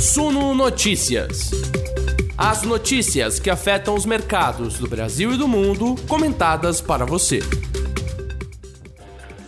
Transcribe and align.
Suno 0.00 0.54
Notícias. 0.54 1.50
As 2.34 2.62
notícias 2.62 3.38
que 3.38 3.50
afetam 3.50 3.94
os 3.94 4.06
mercados 4.06 4.78
do 4.78 4.88
Brasil 4.88 5.34
e 5.34 5.36
do 5.36 5.46
mundo, 5.46 5.94
comentadas 6.08 6.80
para 6.80 7.04
você. 7.04 7.40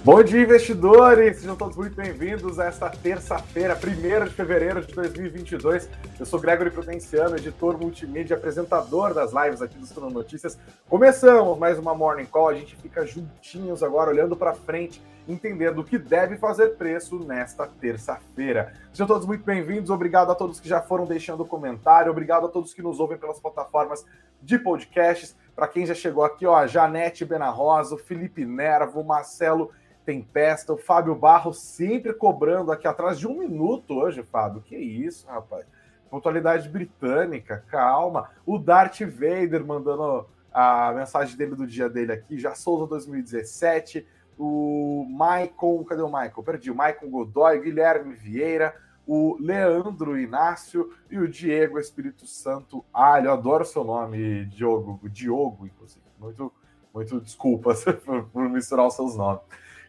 Bom 0.05 0.23
dia, 0.23 0.43
investidores! 0.43 1.39
Sejam 1.39 1.57
todos 1.57 1.75
muito 1.75 1.97
bem-vindos 1.97 2.59
a 2.59 2.67
esta 2.67 2.91
terça-feira, 2.91 3.75
1 3.75 4.25
de 4.27 4.35
fevereiro 4.35 4.85
de 4.85 4.93
2022. 4.93 5.89
Eu 6.21 6.27
sou 6.27 6.39
Gregory 6.39 6.71
Prudenciano, 6.71 7.37
editor 7.37 7.79
multimídia, 7.79 8.37
apresentador 8.37 9.15
das 9.15 9.33
lives 9.33 9.63
aqui 9.63 9.79
do 9.79 9.87
Suno 9.87 10.11
Notícias. 10.11 10.59
Começamos 10.87 11.59
mais 11.59 11.79
uma 11.79 11.95
Morning 11.95 12.27
Call, 12.27 12.51
a 12.51 12.55
gente 12.55 12.77
fica 12.77 13.07
juntinhos 13.07 13.83
agora, 13.83 14.11
olhando 14.11 14.37
para 14.37 14.53
frente, 14.53 15.01
entendendo 15.29 15.81
o 15.81 15.85
que 15.85 15.99
deve 15.99 16.37
fazer 16.37 16.77
preço 16.77 17.19
nesta 17.19 17.67
terça-feira. 17.67 18.73
Sejam 18.93 19.07
todos 19.07 19.27
muito 19.27 19.45
bem-vindos, 19.45 19.91
obrigado 19.91 20.31
a 20.33 20.35
todos 20.35 20.61
que 20.61 20.69
já 20.69 20.81
foram 20.81 21.05
deixando 21.05 21.45
comentário, 21.45 22.11
obrigado 22.11 22.47
a 22.47 22.49
todos 22.49 22.75
que 22.75 22.83
nos 22.83 22.99
ouvem 22.99 23.19
pelas 23.19 23.41
plataformas 23.41 24.05
de 24.41 24.59
podcasts. 24.59 25.37
Para 25.55 25.69
quem 25.69 25.87
já 25.87 25.95
chegou 25.95 26.25
aqui, 26.25 26.47
ó, 26.47 26.67
Janete 26.67 27.25
Benarrosa, 27.25 27.97
Felipe 27.97 28.45
Nervo, 28.45 29.05
Marcelo 29.05 29.71
Tempesta, 30.05 30.73
o 30.73 30.79
Fábio 30.79 31.15
Barro 31.15 31.53
sempre 31.53 32.13
cobrando 32.13 32.73
aqui 32.73 32.89
atrás 32.89 33.19
de 33.19 33.29
um 33.29 33.39
minuto 33.39 33.95
hoje, 33.95 34.23
Fábio. 34.23 34.63
Que 34.63 34.77
isso, 34.77 35.27
rapaz. 35.27 35.65
Pontualidade 36.11 36.69
britânica, 36.69 37.65
calma. 37.71 38.31
O 38.45 38.59
Darth 38.59 39.01
Vader 39.01 39.65
mandando 39.65 40.27
a 40.53 40.93
mensagem 40.93 41.37
dele 41.37 41.55
do 41.55 41.67
dia 41.67 41.89
dele 41.89 42.13
aqui. 42.13 42.39
Já 42.39 42.55
Souza 42.55 42.87
2017. 42.87 44.07
O 44.45 45.07
Maicon, 45.09 45.85
cadê 45.85 46.03
o 46.03 46.11
Maicon? 46.11 46.43
Perdi. 46.43 46.69
O 46.69 46.75
Maicon 46.75 47.09
Godoy, 47.09 47.61
Guilherme 47.61 48.13
Vieira, 48.13 48.75
o 49.07 49.37
Leandro 49.39 50.19
Inácio 50.19 50.93
e 51.09 51.17
o 51.17 51.29
Diego 51.29 51.79
Espírito 51.79 52.27
Santo 52.27 52.85
Alho. 52.93 53.27
Eu 53.27 53.35
adoro 53.35 53.65
seu 53.65 53.85
nome, 53.85 54.45
Diogo. 54.47 54.99
Diogo, 55.09 55.65
inclusive. 55.65 56.05
Muito, 56.19 56.53
muito 56.93 57.21
desculpas 57.21 57.85
por 58.33 58.49
misturar 58.49 58.85
os 58.85 58.95
seus 58.95 59.17
nomes. 59.17 59.43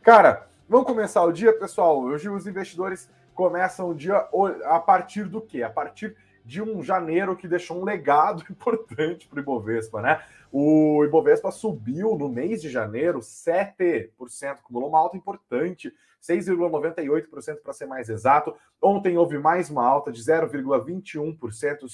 Cara, 0.04 0.48
vamos 0.70 0.86
começar 0.86 1.24
o 1.24 1.32
dia, 1.32 1.52
pessoal. 1.58 2.00
Hoje 2.04 2.30
os 2.30 2.46
investidores 2.46 3.10
começam 3.34 3.90
o 3.90 3.96
dia 3.96 4.18
a 4.66 4.80
partir 4.80 5.24
do 5.24 5.42
quê? 5.42 5.64
A 5.64 5.70
partir 5.72 6.16
de 6.46 6.62
um 6.62 6.84
janeiro 6.84 7.36
que 7.36 7.48
deixou 7.48 7.82
um 7.82 7.84
legado 7.84 8.44
importante 8.50 9.28
para 9.28 9.38
o 9.38 9.42
Ibovespa, 9.42 10.02
né? 10.02 10.24
O 10.52 11.04
Ibovespa 11.04 11.52
subiu 11.52 12.16
no 12.16 12.30
mês 12.30 12.62
de 12.62 12.70
janeiro 12.70 13.20
7%, 13.20 14.10
acumulou 14.52 14.90
uma 14.90 15.00
alta 15.00 15.18
importante, 15.18 15.92
6,98% 16.22 17.62
para 17.62 17.74
ser 17.74 17.86
mais 17.86 18.08
exato. 18.08 18.56
Ontem 18.82 19.18
houve 19.18 19.38
mais 19.38 19.70
uma 19.70 19.86
alta 19.86 20.12
de 20.12 20.22
0,21%, 20.22 21.90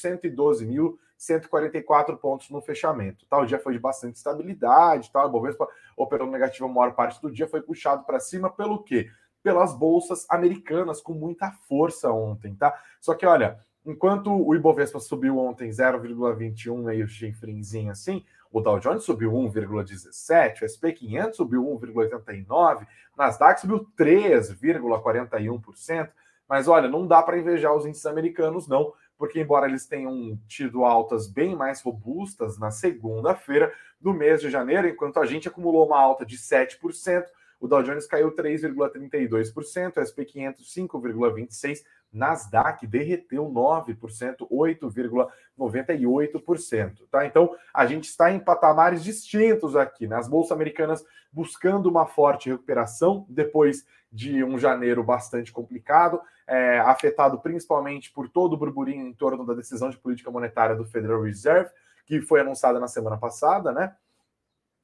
112.144 1.17 2.17
pontos 2.17 2.49
no 2.49 2.61
fechamento. 2.61 3.25
Tá? 3.27 3.39
O 3.39 3.45
dia 3.45 3.59
foi 3.59 3.73
de 3.73 3.79
bastante 3.79 4.17
estabilidade, 4.17 5.11
tá? 5.11 5.25
o 5.25 5.29
Ibovespa 5.29 5.67
operou 5.97 6.29
negativo 6.29 6.65
a 6.65 6.69
maior 6.69 6.93
parte 6.93 7.21
do 7.21 7.31
dia, 7.31 7.47
foi 7.47 7.61
puxado 7.61 8.03
para 8.03 8.19
cima 8.19 8.49
pelo 8.49 8.83
quê? 8.83 9.09
Pelas 9.41 9.73
bolsas 9.73 10.25
americanas 10.29 11.01
com 11.01 11.13
muita 11.13 11.51
força 11.67 12.11
ontem, 12.11 12.55
tá? 12.55 12.77
Só 12.99 13.15
que 13.15 13.25
olha, 13.25 13.57
enquanto 13.89 14.31
o 14.31 14.55
Ibovespa 14.55 14.99
subiu 14.99 15.39
ontem 15.39 15.69
0,21, 15.69 16.83
meio 16.83 17.07
chifrinzinho 17.07 17.91
assim, 17.91 18.23
o 18.51 18.61
Dow 18.61 18.79
Jones 18.79 19.03
subiu 19.03 19.31
1,17, 19.31 20.61
o 20.61 20.69
SP 20.69 20.93
500 20.93 21.37
subiu 21.37 21.63
1,89, 21.63 22.85
Nasdaq 23.17 23.61
subiu 23.61 23.87
3,41%. 23.97 26.09
Mas 26.47 26.67
olha, 26.67 26.87
não 26.87 27.05
dá 27.05 27.21
para 27.21 27.37
invejar 27.37 27.75
os 27.75 27.85
índices 27.85 28.07
americanos, 28.07 28.67
não, 28.67 28.91
porque 29.17 29.39
embora 29.39 29.67
eles 29.67 29.85
tenham 29.85 30.39
tido 30.47 30.83
altas 30.83 31.27
bem 31.27 31.55
mais 31.55 31.79
robustas 31.81 32.57
na 32.57 32.71
segunda-feira 32.71 33.71
do 34.01 34.13
mês 34.13 34.41
de 34.41 34.49
janeiro, 34.49 34.87
enquanto 34.87 35.19
a 35.19 35.25
gente 35.25 35.47
acumulou 35.47 35.85
uma 35.85 35.99
alta 35.99 36.25
de 36.25 36.37
7%, 36.37 37.25
o 37.59 37.67
Dow 37.67 37.83
Jones 37.83 38.07
caiu 38.07 38.33
3,32%, 38.33 39.97
o 39.97 40.05
SP 40.05 40.23
500 40.25 40.73
5,26%, 40.73 41.83
Nasdaq 42.11 42.87
derreteu 42.87 43.45
9%, 43.45 44.49
8,98%. 44.49 47.07
Tá? 47.11 47.23
Então, 47.25 47.55
a 47.73 47.85
gente 47.85 48.05
está 48.05 48.31
em 48.31 48.39
patamares 48.39 49.03
distintos 49.03 49.75
aqui, 49.75 50.07
né? 50.07 50.15
As 50.15 50.27
bolsas 50.27 50.51
americanas 50.51 51.05
buscando 51.31 51.87
uma 51.87 52.07
forte 52.07 52.49
recuperação 52.49 53.27
depois 53.29 53.85
de 54.11 54.43
um 54.43 54.57
janeiro 54.57 55.03
bastante 55.03 55.51
complicado, 55.51 56.19
é, 56.47 56.79
afetado 56.79 57.37
principalmente 57.39 58.11
por 58.11 58.27
todo 58.27 58.53
o 58.53 58.57
burburinho 58.57 59.05
em 59.05 59.13
torno 59.13 59.45
da 59.45 59.53
decisão 59.53 59.91
de 59.91 59.97
política 59.97 60.31
monetária 60.31 60.75
do 60.75 60.85
Federal 60.85 61.21
Reserve, 61.21 61.69
que 62.07 62.19
foi 62.21 62.41
anunciada 62.41 62.79
na 62.79 62.87
semana 62.87 63.17
passada, 63.17 63.71
né? 63.71 63.95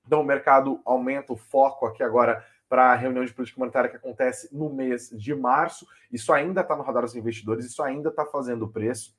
Então, 0.05 0.21
o 0.21 0.25
mercado 0.25 0.79
aumenta 0.85 1.33
o 1.33 1.37
foco 1.37 1.87
aqui 1.87 2.03
agora 2.03 2.45
para 2.75 2.91
a 2.91 2.95
reunião 2.95 3.23
de 3.23 3.33
política 3.33 3.57
monetária 3.57 3.89
que 3.89 3.95
acontece 3.95 4.49
no 4.51 4.69
mês 4.69 5.09
de 5.09 5.33
março. 5.33 5.87
Isso 6.11 6.33
ainda 6.33 6.59
está 6.59 6.75
no 6.75 6.83
radar 6.83 7.03
dos 7.03 7.15
investidores, 7.15 7.65
isso 7.65 7.81
ainda 7.81 8.09
está 8.09 8.25
fazendo 8.25 8.67
preço. 8.67 9.15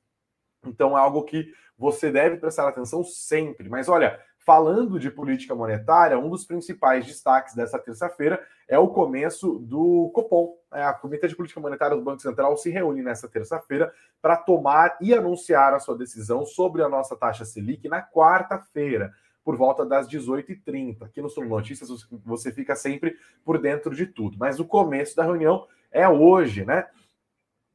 Então 0.63 0.95
é 0.95 1.01
algo 1.01 1.23
que 1.23 1.51
você 1.75 2.11
deve 2.11 2.37
prestar 2.37 2.67
atenção 2.67 3.03
sempre. 3.03 3.67
Mas 3.67 3.89
olha, 3.89 4.19
falando 4.45 4.99
de 4.99 5.09
política 5.09 5.55
monetária, 5.55 6.19
um 6.19 6.29
dos 6.29 6.45
principais 6.45 7.07
destaques 7.07 7.55
dessa 7.55 7.79
terça-feira 7.79 8.39
é 8.67 8.77
o 8.77 8.89
começo 8.89 9.57
do 9.57 10.11
Copom. 10.13 10.55
É, 10.71 10.83
a 10.83 10.93
Comitê 10.93 11.27
de 11.27 11.35
Política 11.35 11.59
Monetária 11.59 11.97
do 11.97 12.03
Banco 12.03 12.21
Central 12.21 12.55
se 12.57 12.69
reúne 12.69 13.01
nessa 13.01 13.27
terça-feira 13.27 13.91
para 14.21 14.37
tomar 14.37 14.99
e 15.01 15.15
anunciar 15.15 15.73
a 15.73 15.79
sua 15.79 15.97
decisão 15.97 16.45
sobre 16.45 16.83
a 16.83 16.89
nossa 16.89 17.15
taxa 17.15 17.43
Selic 17.43 17.89
na 17.89 18.03
quarta-feira 18.03 19.11
por 19.47 19.55
volta 19.55 19.85
das 19.85 20.09
18h30. 20.09 21.03
Aqui 21.03 21.21
no 21.21 21.29
Sul 21.29 21.45
Notícias 21.45 21.89
você 22.25 22.51
fica 22.51 22.75
sempre 22.75 23.15
por 23.45 23.57
dentro 23.57 23.95
de 23.95 24.05
tudo. 24.05 24.35
Mas 24.37 24.59
o 24.59 24.65
começo 24.65 25.15
da 25.15 25.23
reunião 25.23 25.65
é 25.89 26.05
hoje, 26.05 26.65
né? 26.65 26.85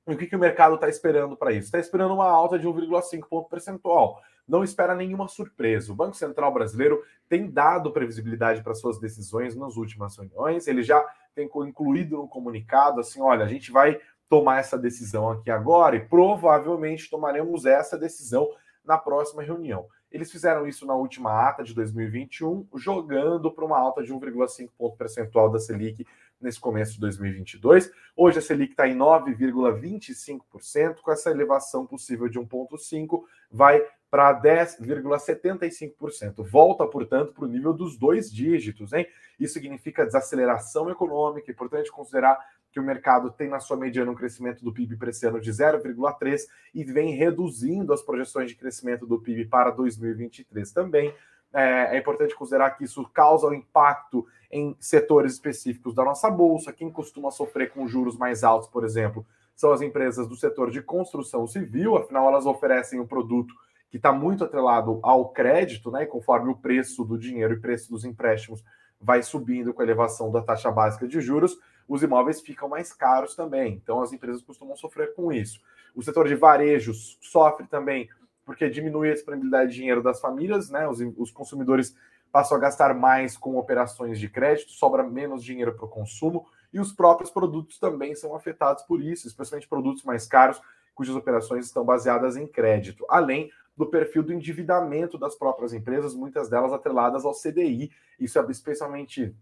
E 0.07 0.13
o 0.13 0.19
que, 0.19 0.27
que 0.27 0.37
o 0.37 0.39
mercado 0.39 0.75
está 0.75 0.87
esperando 0.87 1.35
para 1.35 1.51
isso? 1.51 1.69
Está 1.69 1.79
esperando 1.79 2.13
uma 2.13 2.29
alta 2.29 2.59
de 2.59 2.69
1,5 2.69 3.27
ponto 3.27 3.49
percentual. 3.49 4.21
Não 4.47 4.63
espera 4.63 4.95
nenhuma 4.95 5.29
surpresa. 5.29 5.91
O 5.91 5.97
Banco 5.97 6.15
Central 6.15 6.53
brasileiro 6.53 7.03
tem 7.27 7.51
dado 7.51 7.91
previsibilidade 7.91 8.63
para 8.63 8.75
suas 8.75 9.01
decisões 9.01 9.57
nas 9.57 9.75
últimas 9.79 10.15
reuniões. 10.19 10.69
Ele 10.69 10.83
já 10.83 11.03
tem 11.35 11.49
incluído 11.67 12.19
no 12.19 12.29
comunicado 12.29 13.01
assim: 13.01 13.23
olha, 13.23 13.47
a 13.47 13.49
gente 13.49 13.73
vai 13.73 13.99
tomar 14.29 14.59
essa 14.59 14.77
decisão 14.77 15.31
aqui 15.31 15.51
agora 15.51 15.97
e 15.97 16.07
provavelmente 16.07 17.09
tomaremos 17.09 17.65
essa 17.65 17.97
decisão 17.97 18.47
na 18.85 18.99
próxima 18.99 19.43
reunião. 19.43 19.87
Eles 20.13 20.31
fizeram 20.31 20.65
isso 20.67 20.85
na 20.87 20.95
última 20.95 21.49
ata 21.49 21.65
de 21.65 21.75
2021, 21.75 22.69
jogando 22.75 23.51
para 23.51 23.65
uma 23.65 23.79
alta 23.79 24.03
de 24.03 24.13
1,5 24.13 24.69
ponto 24.77 24.95
percentual 24.97 25.51
da 25.51 25.59
Selic 25.59 26.07
nesse 26.41 26.61
começo 26.61 26.93
de 26.95 27.01
2022. 27.01 27.91
Hoje 28.17 28.39
a 28.39 28.43
Selic 28.43 28.73
está 28.73 28.87
em 28.87 28.97
9,25%, 28.97 31.01
com 31.01 31.11
essa 31.11 31.31
elevação 31.31 31.87
possível 31.87 32.29
de 32.29 32.39
1,5%, 32.39 33.23
vai 33.51 33.83
para 34.11 34.39
10,75%. 34.43 36.45
Volta, 36.45 36.87
portanto, 36.87 37.33
para 37.33 37.47
o 37.47 37.49
nível 37.49 37.73
dos 37.73 37.97
dois 37.97 38.31
dígitos, 38.31 38.93
hein? 38.93 39.07
Isso 39.41 39.55
significa 39.55 40.05
desaceleração 40.05 40.91
econômica, 40.91 41.51
é 41.51 41.55
importante 41.55 41.91
considerar 41.91 42.39
que 42.73 42.81
o 42.81 42.83
mercado 42.83 43.31
tem 43.31 43.49
na 43.49 43.61
sua 43.61 43.77
mediana 43.77 44.11
um 44.11 44.15
crescimento 44.15 44.65
do 44.65 44.73
PIB 44.73 44.97
para 44.97 45.11
esse 45.11 45.27
ano 45.27 45.41
de 45.41 45.51
0,3 45.51 46.41
e 46.75 46.83
vem 46.83 47.15
reduzindo 47.15 47.93
as 47.93 48.03
projeções 48.03 48.49
de 48.49 48.57
crescimento 48.57 49.07
do 49.07 49.21
PIB 49.21 49.45
para 49.45 49.71
2023 49.71 50.73
também. 50.73 51.15
É, 51.53 51.97
é, 51.97 51.99
importante 51.99 52.35
considerar 52.35 52.71
que 52.71 52.85
isso 52.85 53.07
causa 53.13 53.47
um 53.47 53.53
impacto 53.53 54.27
em 54.51 54.75
setores 54.81 55.35
específicos 55.35 55.95
da 55.95 56.03
nossa 56.03 56.31
bolsa. 56.31 56.73
Quem 56.73 56.91
costuma 56.91 57.31
sofrer 57.31 57.71
com 57.71 57.87
juros 57.87 58.17
mais 58.17 58.43
altos, 58.43 58.71
por 58.71 58.85
exemplo, 58.85 59.27
são 59.55 59.71
as 59.71 59.83
empresas 59.83 60.27
do 60.27 60.35
setor 60.35 60.71
de 60.71 60.81
construção 60.81 61.47
civil, 61.47 61.97
afinal, 61.97 62.27
elas 62.27 62.47
oferecem 62.47 62.99
um 62.99 63.07
produto 63.07 63.55
que 63.91 63.99
está 63.99 64.11
muito 64.11 64.43
atrelado 64.43 64.99
ao 65.03 65.29
crédito, 65.29 65.91
né? 65.91 66.05
E 66.05 66.07
conforme 66.07 66.51
o 66.51 66.57
preço 66.57 67.05
do 67.05 67.19
dinheiro 67.19 67.53
e 67.53 67.61
preço 67.61 67.91
dos 67.91 68.07
empréstimos 68.07 68.65
vai 69.03 69.23
subindo 69.23 69.75
com 69.75 69.83
a 69.83 69.85
elevação 69.85 70.31
da 70.31 70.41
taxa 70.41 70.71
básica 70.71 71.07
de 71.09 71.21
juros, 71.21 71.59
os 71.89 72.03
imóveis 72.03 72.41
ficam 72.41 72.69
mais 72.69 72.93
caros 72.93 73.35
também. 73.35 73.75
Então 73.83 74.01
as 74.01 74.13
empresas 74.13 74.43
costumam 74.43 74.77
sofrer 74.77 75.15
com 75.15 75.33
isso. 75.33 75.61
O 75.95 76.03
setor 76.03 76.29
de 76.29 76.35
varejos 76.35 77.19
sofre 77.21 77.67
também 77.67 78.09
porque 78.45 78.69
diminui 78.71 79.11
a 79.11 79.15
disponibilidade 79.15 79.71
de 79.71 79.77
dinheiro 79.77 80.03
das 80.03 80.21
famílias, 80.21 80.71
né? 80.71 80.89
Os, 80.89 81.01
os 81.17 81.31
consumidores 81.31 81.95
passam 82.31 82.57
a 82.57 82.61
gastar 82.61 82.95
mais 82.95 83.37
com 83.37 83.57
operações 83.57 84.19
de 84.19 84.29
crédito, 84.29 84.73
sobra 84.73 85.03
menos 85.03 85.45
dinheiro 85.45 85.75
para 85.75 85.85
o 85.85 85.89
consumo, 85.89 86.47
e 86.73 86.81
os 86.81 86.93
próprios 86.93 87.31
produtos 87.31 87.79
também 87.79 88.15
são 88.15 88.35
afetados 88.35 88.83
por 88.85 89.03
isso, 89.03 89.27
especialmente 89.27 89.69
produtos 89.69 90.03
mais 90.03 90.27
caros, 90.27 90.61
cujas 90.95 91.15
operações 91.15 91.67
estão 91.67 91.85
baseadas 91.85 92.37
em 92.37 92.47
crédito, 92.47 93.05
além 93.09 93.51
do 93.83 93.91
perfil 93.91 94.23
do 94.23 94.33
endividamento 94.33 95.19
das 95.19 95.35
próprias 95.35 95.73
empresas, 95.73 96.15
muitas 96.15 96.49
delas 96.49 96.73
atreladas 96.73 97.25
ao 97.25 97.35
CDI. 97.35 97.91
Isso 98.19 98.39
é 98.39 98.51
especialmente 98.51 99.35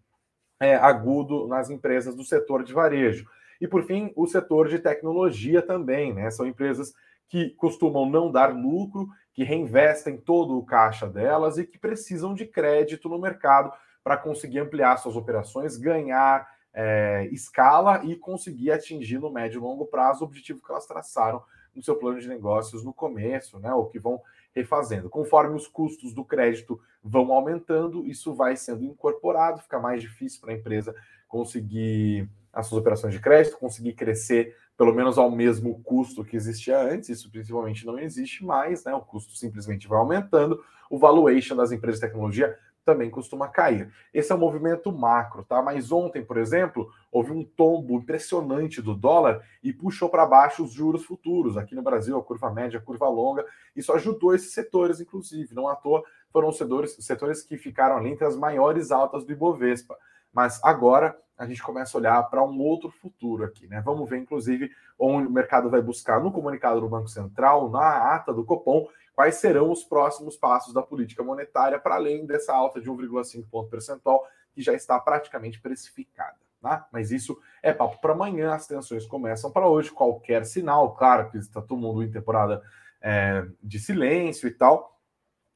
é, 0.58 0.76
agudo 0.76 1.46
nas 1.46 1.68
empresas 1.68 2.14
do 2.14 2.24
setor 2.24 2.64
de 2.64 2.72
varejo. 2.72 3.28
E, 3.60 3.68
por 3.68 3.84
fim, 3.84 4.10
o 4.16 4.26
setor 4.26 4.68
de 4.68 4.78
tecnologia 4.78 5.60
também, 5.60 6.14
né? 6.14 6.30
São 6.30 6.46
empresas 6.46 6.94
que 7.28 7.50
costumam 7.50 8.08
não 8.08 8.32
dar 8.32 8.54
lucro, 8.54 9.08
que 9.34 9.44
reinvestem 9.44 10.16
todo 10.16 10.56
o 10.56 10.64
caixa 10.64 11.06
delas 11.06 11.58
e 11.58 11.64
que 11.64 11.78
precisam 11.78 12.34
de 12.34 12.46
crédito 12.46 13.08
no 13.08 13.20
mercado 13.20 13.70
para 14.02 14.16
conseguir 14.16 14.60
ampliar 14.60 14.96
suas 14.96 15.16
operações, 15.16 15.76
ganhar 15.76 16.48
é, 16.72 17.28
escala 17.30 18.02
e 18.04 18.16
conseguir 18.16 18.72
atingir 18.72 19.18
no 19.18 19.30
médio 19.30 19.58
e 19.58 19.62
longo 19.62 19.86
prazo 19.86 20.24
o 20.24 20.26
objetivo 20.26 20.62
que 20.62 20.72
elas 20.72 20.86
traçaram 20.86 21.42
no 21.74 21.82
seu 21.82 21.96
plano 21.96 22.20
de 22.20 22.28
negócios 22.28 22.84
no 22.84 22.92
começo, 22.92 23.58
né? 23.58 23.72
Ou 23.72 23.86
que 23.86 23.98
vão 23.98 24.20
refazendo. 24.54 25.08
Conforme 25.08 25.56
os 25.56 25.66
custos 25.66 26.12
do 26.12 26.24
crédito 26.24 26.80
vão 27.02 27.32
aumentando, 27.32 28.06
isso 28.06 28.34
vai 28.34 28.56
sendo 28.56 28.84
incorporado, 28.84 29.62
fica 29.62 29.78
mais 29.78 30.02
difícil 30.02 30.40
para 30.40 30.52
a 30.52 30.56
empresa 30.56 30.94
conseguir 31.28 32.28
as 32.52 32.66
suas 32.66 32.80
operações 32.80 33.14
de 33.14 33.20
crédito, 33.20 33.58
conseguir 33.58 33.92
crescer 33.92 34.56
pelo 34.76 34.94
menos 34.94 35.18
ao 35.18 35.30
mesmo 35.30 35.80
custo 35.82 36.24
que 36.24 36.34
existia 36.34 36.80
antes, 36.80 37.10
isso 37.10 37.30
principalmente 37.30 37.84
não 37.84 37.98
existe 37.98 38.42
mais, 38.42 38.82
né? 38.82 38.94
O 38.94 39.02
custo 39.02 39.36
simplesmente 39.36 39.86
vai 39.86 39.98
aumentando, 39.98 40.58
o 40.88 40.98
valuation 40.98 41.54
das 41.54 41.70
empresas 41.70 42.00
de 42.00 42.06
tecnologia 42.06 42.58
também 42.84 43.10
costuma 43.10 43.48
cair. 43.48 43.92
Esse 44.12 44.32
é 44.32 44.34
um 44.34 44.38
movimento 44.38 44.92
macro, 44.92 45.44
tá? 45.44 45.62
Mas 45.62 45.92
ontem, 45.92 46.24
por 46.24 46.36
exemplo, 46.36 46.90
houve 47.10 47.32
um 47.32 47.44
tombo 47.44 47.94
impressionante 47.94 48.80
do 48.80 48.94
dólar 48.94 49.42
e 49.62 49.72
puxou 49.72 50.08
para 50.08 50.26
baixo 50.26 50.64
os 50.64 50.72
juros 50.72 51.04
futuros. 51.04 51.56
Aqui 51.56 51.74
no 51.74 51.82
Brasil, 51.82 52.18
a 52.18 52.22
curva 52.22 52.50
média, 52.50 52.78
a 52.78 52.82
curva 52.82 53.08
longa, 53.08 53.44
isso 53.74 53.92
ajudou 53.92 54.34
esses 54.34 54.52
setores, 54.52 55.00
inclusive. 55.00 55.54
Não 55.54 55.68
à 55.68 55.76
toa 55.76 56.02
foram 56.32 56.48
os 56.48 56.58
setores, 56.58 56.96
setores 57.00 57.42
que 57.42 57.56
ficaram 57.56 57.96
ali 57.96 58.10
entre 58.10 58.24
as 58.24 58.36
maiores 58.36 58.90
altas 58.90 59.24
do 59.24 59.32
Ibovespa. 59.32 59.96
Mas 60.32 60.60
agora 60.62 61.16
a 61.36 61.46
gente 61.46 61.62
começa 61.62 61.96
a 61.96 61.98
olhar 61.98 62.22
para 62.24 62.44
um 62.44 62.60
outro 62.60 62.90
futuro 62.90 63.44
aqui, 63.44 63.66
né? 63.66 63.80
Vamos 63.80 64.08
ver, 64.08 64.18
inclusive, 64.18 64.70
onde 64.98 65.26
o 65.26 65.30
mercado 65.30 65.70
vai 65.70 65.80
buscar 65.80 66.22
no 66.22 66.30
comunicado 66.30 66.80
do 66.80 66.88
Banco 66.88 67.08
Central, 67.08 67.70
na 67.70 68.14
ata 68.14 68.32
do 68.32 68.44
Copom, 68.44 68.86
quais 69.20 69.34
serão 69.34 69.70
os 69.70 69.84
próximos 69.84 70.34
passos 70.34 70.72
da 70.72 70.80
política 70.80 71.22
monetária 71.22 71.78
para 71.78 71.96
além 71.96 72.24
dessa 72.24 72.54
alta 72.54 72.80
de 72.80 72.90
1,5 72.90 73.46
ponto 73.50 73.68
percentual 73.68 74.26
que 74.50 74.62
já 74.62 74.72
está 74.72 74.98
praticamente 74.98 75.60
precificada. 75.60 76.38
Tá? 76.58 76.88
Mas 76.90 77.10
isso 77.10 77.38
é 77.62 77.70
papo 77.70 78.00
para 78.00 78.14
amanhã, 78.14 78.54
as 78.54 78.66
tensões 78.66 79.04
começam 79.04 79.52
para 79.52 79.68
hoje. 79.68 79.90
Qualquer 79.90 80.46
sinal, 80.46 80.94
claro 80.94 81.30
que 81.30 81.36
está 81.36 81.60
todo 81.60 81.78
mundo 81.78 82.02
em 82.02 82.10
temporada 82.10 82.62
é, 82.98 83.46
de 83.62 83.78
silêncio 83.78 84.48
e 84.48 84.52
tal, 84.52 84.98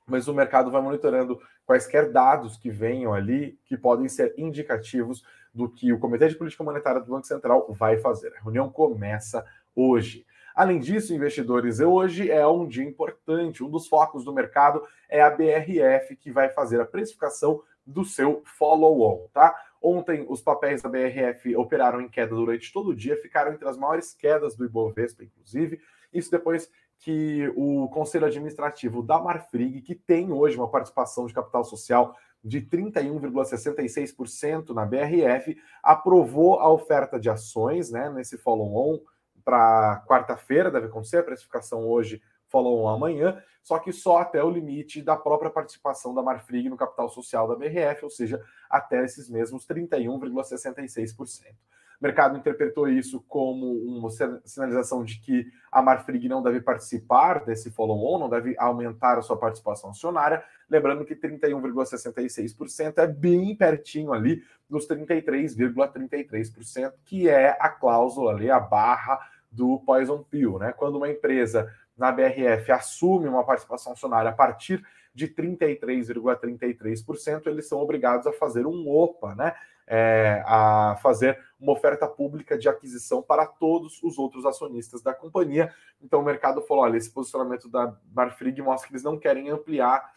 mas 0.07 0.29
o 0.29 0.35
mercado 0.35 0.71
vai 0.71 0.83
monitorando 0.83 1.41
quaisquer 1.65 2.13
dados 2.13 2.59
que 2.59 2.69
venham 2.69 3.15
ali 3.15 3.59
que 3.65 3.79
podem 3.79 4.11
ser 4.11 4.35
indicativos 4.37 5.25
do 5.55 5.71
que 5.71 5.91
o 5.91 5.99
Comitê 5.99 6.29
de 6.29 6.37
Política 6.37 6.63
Monetária 6.63 7.01
do 7.01 7.11
Banco 7.11 7.27
Central 7.27 7.67
vai 7.73 7.97
fazer. 7.97 8.35
A 8.37 8.43
reunião 8.43 8.71
começa 8.71 9.43
hoje. 9.75 10.27
Além 10.55 10.79
disso, 10.79 11.13
investidores, 11.13 11.81
hoje 11.81 12.31
é 12.31 12.47
um 12.47 12.69
dia 12.69 12.85
importante. 12.85 13.65
Um 13.65 13.69
dos 13.69 13.89
focos 13.89 14.25
do 14.25 14.33
mercado 14.33 14.81
é 15.09 15.21
a 15.21 15.29
BRF, 15.29 16.15
que 16.15 16.31
vai 16.31 16.49
fazer 16.49 16.81
a 16.81 16.87
precificação 16.87 17.61
do 17.85 18.05
seu 18.05 18.41
follow-on, 18.45 19.27
tá? 19.33 19.53
Ontem, 19.83 20.25
os 20.29 20.41
papéis 20.41 20.81
da 20.81 20.89
BRF 20.89 21.57
operaram 21.57 22.01
em 22.01 22.09
queda 22.09 22.33
durante 22.35 22.73
todo 22.73 22.91
o 22.91 22.97
dia, 22.97 23.21
ficaram 23.21 23.53
entre 23.53 23.69
as 23.69 23.77
maiores 23.77 24.15
quedas 24.15 24.57
do 24.57 24.65
Ibovespa, 24.65 25.25
inclusive. 25.25 25.81
Isso 26.13 26.31
depois 26.31 26.71
que 27.01 27.53
o 27.57 27.89
Conselho 27.89 28.27
Administrativo 28.27 29.03
da 29.03 29.19
Marfrig, 29.19 29.83
que 29.83 29.95
tem 29.95 30.33
hoje 30.33 30.57
uma 30.57 30.71
participação 30.71 31.27
de 31.27 31.35
capital 31.35 31.65
social 31.65 32.17
de 32.43 32.63
31,66% 32.63 34.71
na 34.71 34.87
BRF, 34.87 35.59
aprovou 35.83 36.61
a 36.61 36.73
oferta 36.73 37.19
de 37.19 37.29
ações 37.29 37.91
né, 37.91 38.09
nesse 38.09 38.39
follow-on 38.39 39.01
para 39.45 40.03
quarta-feira, 40.07 40.71
deve 40.71 40.87
acontecer, 40.87 41.19
a 41.19 41.23
precificação 41.23 41.89
hoje 41.89 42.23
falou 42.49 42.89
amanhã, 42.89 43.43
só 43.63 43.79
que 43.79 43.93
só 43.93 44.19
até 44.19 44.43
o 44.43 44.51
limite 44.51 45.03
da 45.03 45.17
própria 45.17 45.51
participação 45.51 46.15
da 46.15 46.23
Marfrig 46.23 46.69
no 46.69 46.77
capital 46.77 47.09
social 47.09 47.49
da 47.49 47.57
BRF, 47.57 48.05
ou 48.05 48.11
seja, 48.11 48.41
até 48.71 49.05
esses 49.05 49.29
mesmos 49.29 49.67
31,66%. 49.67 51.55
O 52.01 52.05
mercado 52.05 52.37
interpretou 52.37 52.89
isso 52.89 53.25
como 53.29 53.73
uma 53.73 54.11
sinalização 54.45 55.05
de 55.05 55.21
que 55.21 55.47
a 55.71 55.81
Marfrig 55.81 56.29
não 56.29 56.43
deve 56.43 56.61
participar 56.61 57.45
desse 57.45 57.71
follow-on, 57.71 58.19
não 58.19 58.29
deve 58.29 58.57
aumentar 58.59 59.17
a 59.17 59.23
sua 59.23 59.39
participação 59.39 59.91
acionária. 59.91 60.43
Lembrando 60.69 61.05
que 61.05 61.15
31,66% 61.17 62.99
é 62.99 63.07
bem 63.07 63.57
pertinho 63.57 64.13
ali 64.13 64.43
dos 64.69 64.87
33,33%, 64.87 66.93
que 67.05 67.29
é 67.29 67.57
a 67.59 67.69
cláusula 67.69 68.33
ali, 68.33 68.51
a 68.51 68.61
barra 68.61 69.19
do 69.55 69.79
Poison 69.81 70.23
Pill, 70.23 70.59
né? 70.59 70.73
Quando 70.73 70.97
uma 70.97 71.09
empresa 71.09 71.73
na 71.97 72.11
BRF 72.11 72.73
assume 72.73 73.29
uma 73.29 73.45
participação 73.45 73.93
acionária 73.93 74.31
a 74.31 74.35
partir 74.35 74.85
de 75.15 75.29
33,33%, 75.29 77.47
eles 77.47 77.69
são 77.69 77.79
obrigados 77.79 78.27
a 78.27 78.33
fazer 78.33 78.67
um 78.67 78.89
OPA, 78.89 79.37
né? 79.37 79.55
É, 79.87 80.43
a 80.47 80.97
fazer 81.03 81.39
uma 81.61 81.73
oferta 81.73 82.09
pública 82.09 82.57
de 82.57 82.71
aquisição 82.71 83.21
para 83.23 83.45
todos 83.47 84.03
os 84.03 84.19
outros 84.19 84.47
acionistas 84.47 85.03
da 85.03 85.13
companhia. 85.13 85.71
Então 86.03 86.21
o 86.21 86.25
mercado 86.25 86.63
falou: 86.63 86.85
olha, 86.85 86.97
esse 86.97 87.11
posicionamento 87.11 87.69
da 87.69 87.95
Marfrig 88.13 88.63
mostra 88.63 88.89
que 88.89 88.95
eles 88.95 89.05
não 89.05 89.19
querem 89.19 89.51
ampliar 89.51 90.15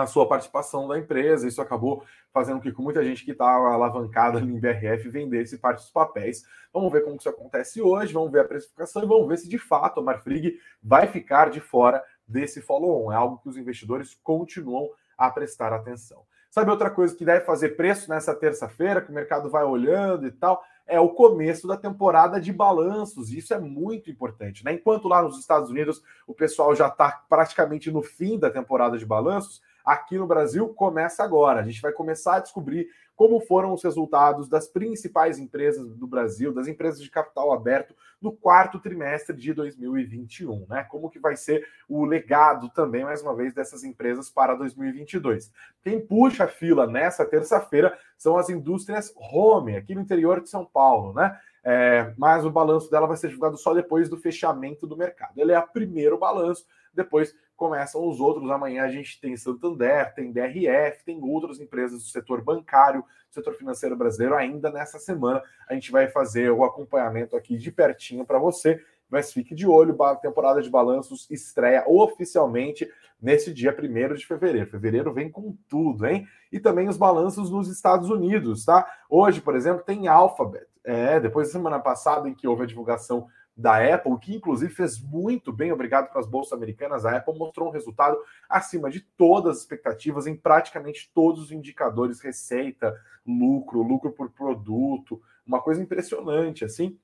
a 0.00 0.06
sua 0.06 0.28
participação 0.28 0.88
da 0.88 0.98
empresa. 0.98 1.46
Isso 1.46 1.60
acabou 1.60 2.04
fazendo 2.32 2.60
com 2.60 2.70
que 2.70 2.82
muita 2.82 3.04
gente 3.04 3.24
que 3.24 3.32
estava 3.32 3.72
alavancada 3.72 4.40
em 4.40 4.58
BRF 4.58 5.08
vendesse 5.08 5.58
parte 5.58 5.78
dos 5.78 5.90
papéis. 5.90 6.44
Vamos 6.72 6.92
ver 6.92 7.04
como 7.04 7.16
isso 7.16 7.28
acontece 7.28 7.80
hoje, 7.80 8.12
vamos 8.12 8.32
ver 8.32 8.40
a 8.40 8.44
precificação 8.44 9.02
e 9.02 9.06
vamos 9.06 9.28
ver 9.28 9.38
se 9.38 9.48
de 9.48 9.58
fato 9.58 10.00
a 10.00 10.02
Marfrig 10.02 10.58
vai 10.82 11.06
ficar 11.06 11.50
de 11.50 11.60
fora 11.60 12.02
desse 12.26 12.60
follow-on. 12.60 13.12
É 13.12 13.16
algo 13.16 13.38
que 13.38 13.48
os 13.48 13.56
investidores 13.56 14.18
continuam 14.22 14.90
a 15.16 15.30
prestar 15.30 15.72
atenção. 15.72 16.22
Sabe 16.54 16.70
outra 16.70 16.88
coisa 16.88 17.16
que 17.16 17.24
deve 17.24 17.44
fazer 17.44 17.70
preço 17.70 18.08
nessa 18.08 18.32
terça-feira, 18.32 19.00
que 19.00 19.10
o 19.10 19.14
mercado 19.14 19.50
vai 19.50 19.64
olhando 19.64 20.24
e 20.24 20.30
tal? 20.30 20.62
É 20.86 21.00
o 21.00 21.08
começo 21.08 21.66
da 21.66 21.76
temporada 21.76 22.40
de 22.40 22.52
balanços. 22.52 23.32
Isso 23.32 23.52
é 23.52 23.58
muito 23.58 24.08
importante. 24.08 24.64
Né? 24.64 24.74
Enquanto 24.74 25.08
lá 25.08 25.20
nos 25.20 25.36
Estados 25.36 25.70
Unidos 25.70 26.00
o 26.28 26.32
pessoal 26.32 26.72
já 26.72 26.86
está 26.86 27.24
praticamente 27.28 27.90
no 27.90 28.02
fim 28.02 28.38
da 28.38 28.50
temporada 28.50 28.96
de 28.96 29.04
balanços, 29.04 29.60
aqui 29.84 30.16
no 30.16 30.26
Brasil 30.26 30.68
começa 30.68 31.22
agora. 31.22 31.60
A 31.60 31.64
gente 31.64 31.82
vai 31.82 31.92
começar 31.92 32.36
a 32.36 32.40
descobrir 32.40 32.88
como 33.14 33.40
foram 33.40 33.72
os 33.72 33.82
resultados 33.82 34.48
das 34.48 34.66
principais 34.66 35.38
empresas 35.38 35.94
do 35.94 36.06
Brasil, 36.06 36.52
das 36.52 36.66
empresas 36.66 37.00
de 37.00 37.10
capital 37.10 37.52
aberto, 37.52 37.94
no 38.20 38.32
quarto 38.32 38.80
trimestre 38.80 39.36
de 39.36 39.52
2021, 39.52 40.66
né? 40.68 40.84
Como 40.84 41.10
que 41.10 41.18
vai 41.18 41.36
ser 41.36 41.66
o 41.88 42.04
legado 42.04 42.70
também, 42.70 43.04
mais 43.04 43.22
uma 43.22 43.36
vez, 43.36 43.52
dessas 43.52 43.84
empresas 43.84 44.30
para 44.30 44.54
2022. 44.54 45.52
Quem 45.82 46.00
puxa 46.00 46.44
a 46.44 46.48
fila 46.48 46.86
nessa 46.86 47.24
terça-feira 47.24 47.96
são 48.16 48.36
as 48.36 48.48
indústrias 48.48 49.12
home, 49.14 49.76
aqui 49.76 49.94
no 49.94 50.00
interior 50.00 50.40
de 50.40 50.48
São 50.48 50.64
Paulo, 50.64 51.12
né? 51.12 51.38
É, 51.62 52.12
mas 52.18 52.44
o 52.44 52.50
balanço 52.50 52.90
dela 52.90 53.06
vai 53.06 53.16
ser 53.16 53.28
divulgado 53.28 53.56
só 53.56 53.72
depois 53.72 54.08
do 54.08 54.18
fechamento 54.18 54.86
do 54.86 54.96
mercado. 54.96 55.32
Ele 55.36 55.52
é 55.52 55.58
o 55.58 55.66
primeiro 55.66 56.18
balanço, 56.18 56.66
depois 56.92 57.34
começam 57.56 58.06
os 58.06 58.20
outros. 58.20 58.50
Amanhã 58.50 58.84
a 58.84 58.88
gente 58.88 59.20
tem 59.20 59.36
Santander, 59.36 60.14
tem 60.14 60.32
BRF, 60.32 61.04
tem 61.04 61.22
outras 61.22 61.60
empresas 61.60 62.02
do 62.02 62.08
setor 62.08 62.42
bancário, 62.42 63.02
do 63.02 63.34
setor 63.34 63.54
financeiro 63.54 63.96
brasileiro. 63.96 64.34
Ainda 64.34 64.70
nessa 64.70 64.98
semana 64.98 65.42
a 65.68 65.74
gente 65.74 65.90
vai 65.90 66.08
fazer 66.08 66.50
o 66.50 66.64
acompanhamento 66.64 67.36
aqui 67.36 67.56
de 67.56 67.70
pertinho 67.70 68.24
para 68.24 68.38
você. 68.38 68.80
Mas 69.08 69.32
fique 69.32 69.54
de 69.54 69.66
olho, 69.66 70.00
a 70.02 70.16
temporada 70.16 70.60
de 70.60 70.70
balanços 70.70 71.30
estreia 71.30 71.84
oficialmente 71.86 72.90
nesse 73.20 73.52
dia 73.52 73.74
1 73.74 74.14
de 74.14 74.26
fevereiro. 74.26 74.70
Fevereiro 74.70 75.12
vem 75.12 75.30
com 75.30 75.56
tudo, 75.68 76.06
hein? 76.06 76.26
E 76.50 76.58
também 76.58 76.88
os 76.88 76.96
balanços 76.96 77.50
nos 77.50 77.68
Estados 77.68 78.10
Unidos, 78.10 78.64
tá? 78.64 78.86
Hoje, 79.08 79.40
por 79.40 79.54
exemplo, 79.54 79.84
tem 79.84 80.08
Alphabet. 80.08 80.66
É, 80.82 81.18
depois 81.18 81.48
da 81.48 81.52
semana 81.52 81.78
passada 81.78 82.28
em 82.28 82.34
que 82.34 82.46
houve 82.46 82.64
a 82.64 82.66
divulgação 82.66 83.26
da 83.56 83.94
Apple, 83.94 84.18
que 84.18 84.34
inclusive 84.34 84.72
fez 84.72 85.00
muito 85.00 85.52
bem, 85.52 85.70
obrigado 85.70 86.10
para 86.10 86.20
as 86.20 86.26
bolsas 86.26 86.52
americanas. 86.52 87.06
A 87.06 87.16
Apple 87.16 87.38
mostrou 87.38 87.68
um 87.68 87.72
resultado 87.72 88.18
acima 88.48 88.90
de 88.90 89.00
todas 89.00 89.56
as 89.56 89.62
expectativas 89.62 90.26
em 90.26 90.36
praticamente 90.36 91.10
todos 91.14 91.40
os 91.40 91.52
indicadores, 91.52 92.20
receita, 92.20 92.94
lucro, 93.24 93.82
lucro 93.82 94.12
por 94.12 94.30
produto, 94.30 95.22
uma 95.46 95.60
coisa 95.60 95.82
impressionante 95.82 96.64
assim. 96.64 96.98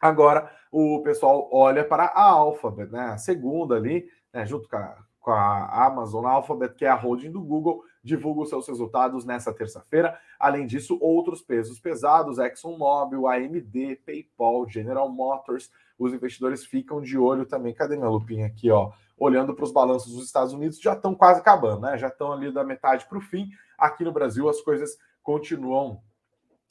Agora 0.00 0.50
o 0.70 1.02
pessoal 1.02 1.48
olha 1.52 1.84
para 1.84 2.04
a 2.04 2.22
Alphabet, 2.22 2.90
né? 2.90 3.00
A 3.00 3.18
segunda 3.18 3.76
ali, 3.76 4.08
né, 4.32 4.46
junto 4.46 4.68
com 4.68 4.76
a, 4.76 4.96
com 5.20 5.30
a 5.32 5.86
Amazon, 5.86 6.26
a 6.26 6.30
Alphabet, 6.30 6.74
que 6.74 6.84
é 6.84 6.88
a 6.88 6.94
holding 6.94 7.30
do 7.30 7.42
Google, 7.42 7.82
divulga 8.02 8.42
os 8.42 8.48
seus 8.48 8.66
resultados 8.66 9.24
nessa 9.24 9.52
terça-feira. 9.52 10.18
Além 10.38 10.66
disso, 10.66 10.98
outros 11.00 11.40
pesos 11.40 11.78
pesados, 11.78 12.38
ExxonMobil, 12.38 13.28
AMD, 13.28 14.00
PayPal, 14.04 14.68
General 14.68 15.08
Motors, 15.08 15.70
os 15.98 16.12
investidores 16.12 16.64
ficam 16.64 17.00
de 17.00 17.16
olho 17.16 17.46
também. 17.46 17.74
Cadê 17.74 17.96
minha 17.96 18.08
lupinha 18.08 18.46
aqui, 18.46 18.70
ó? 18.70 18.90
Olhando 19.16 19.54
para 19.54 19.64
os 19.64 19.72
balanços 19.72 20.12
dos 20.12 20.24
Estados 20.24 20.52
Unidos, 20.52 20.80
já 20.80 20.94
estão 20.94 21.14
quase 21.14 21.40
acabando, 21.40 21.82
né? 21.82 21.96
Já 21.96 22.08
estão 22.08 22.32
ali 22.32 22.52
da 22.52 22.64
metade 22.64 23.06
para 23.08 23.18
o 23.18 23.20
fim. 23.20 23.50
Aqui 23.78 24.02
no 24.02 24.12
Brasil, 24.12 24.48
as 24.48 24.60
coisas 24.60 24.98
continuam 25.22 26.02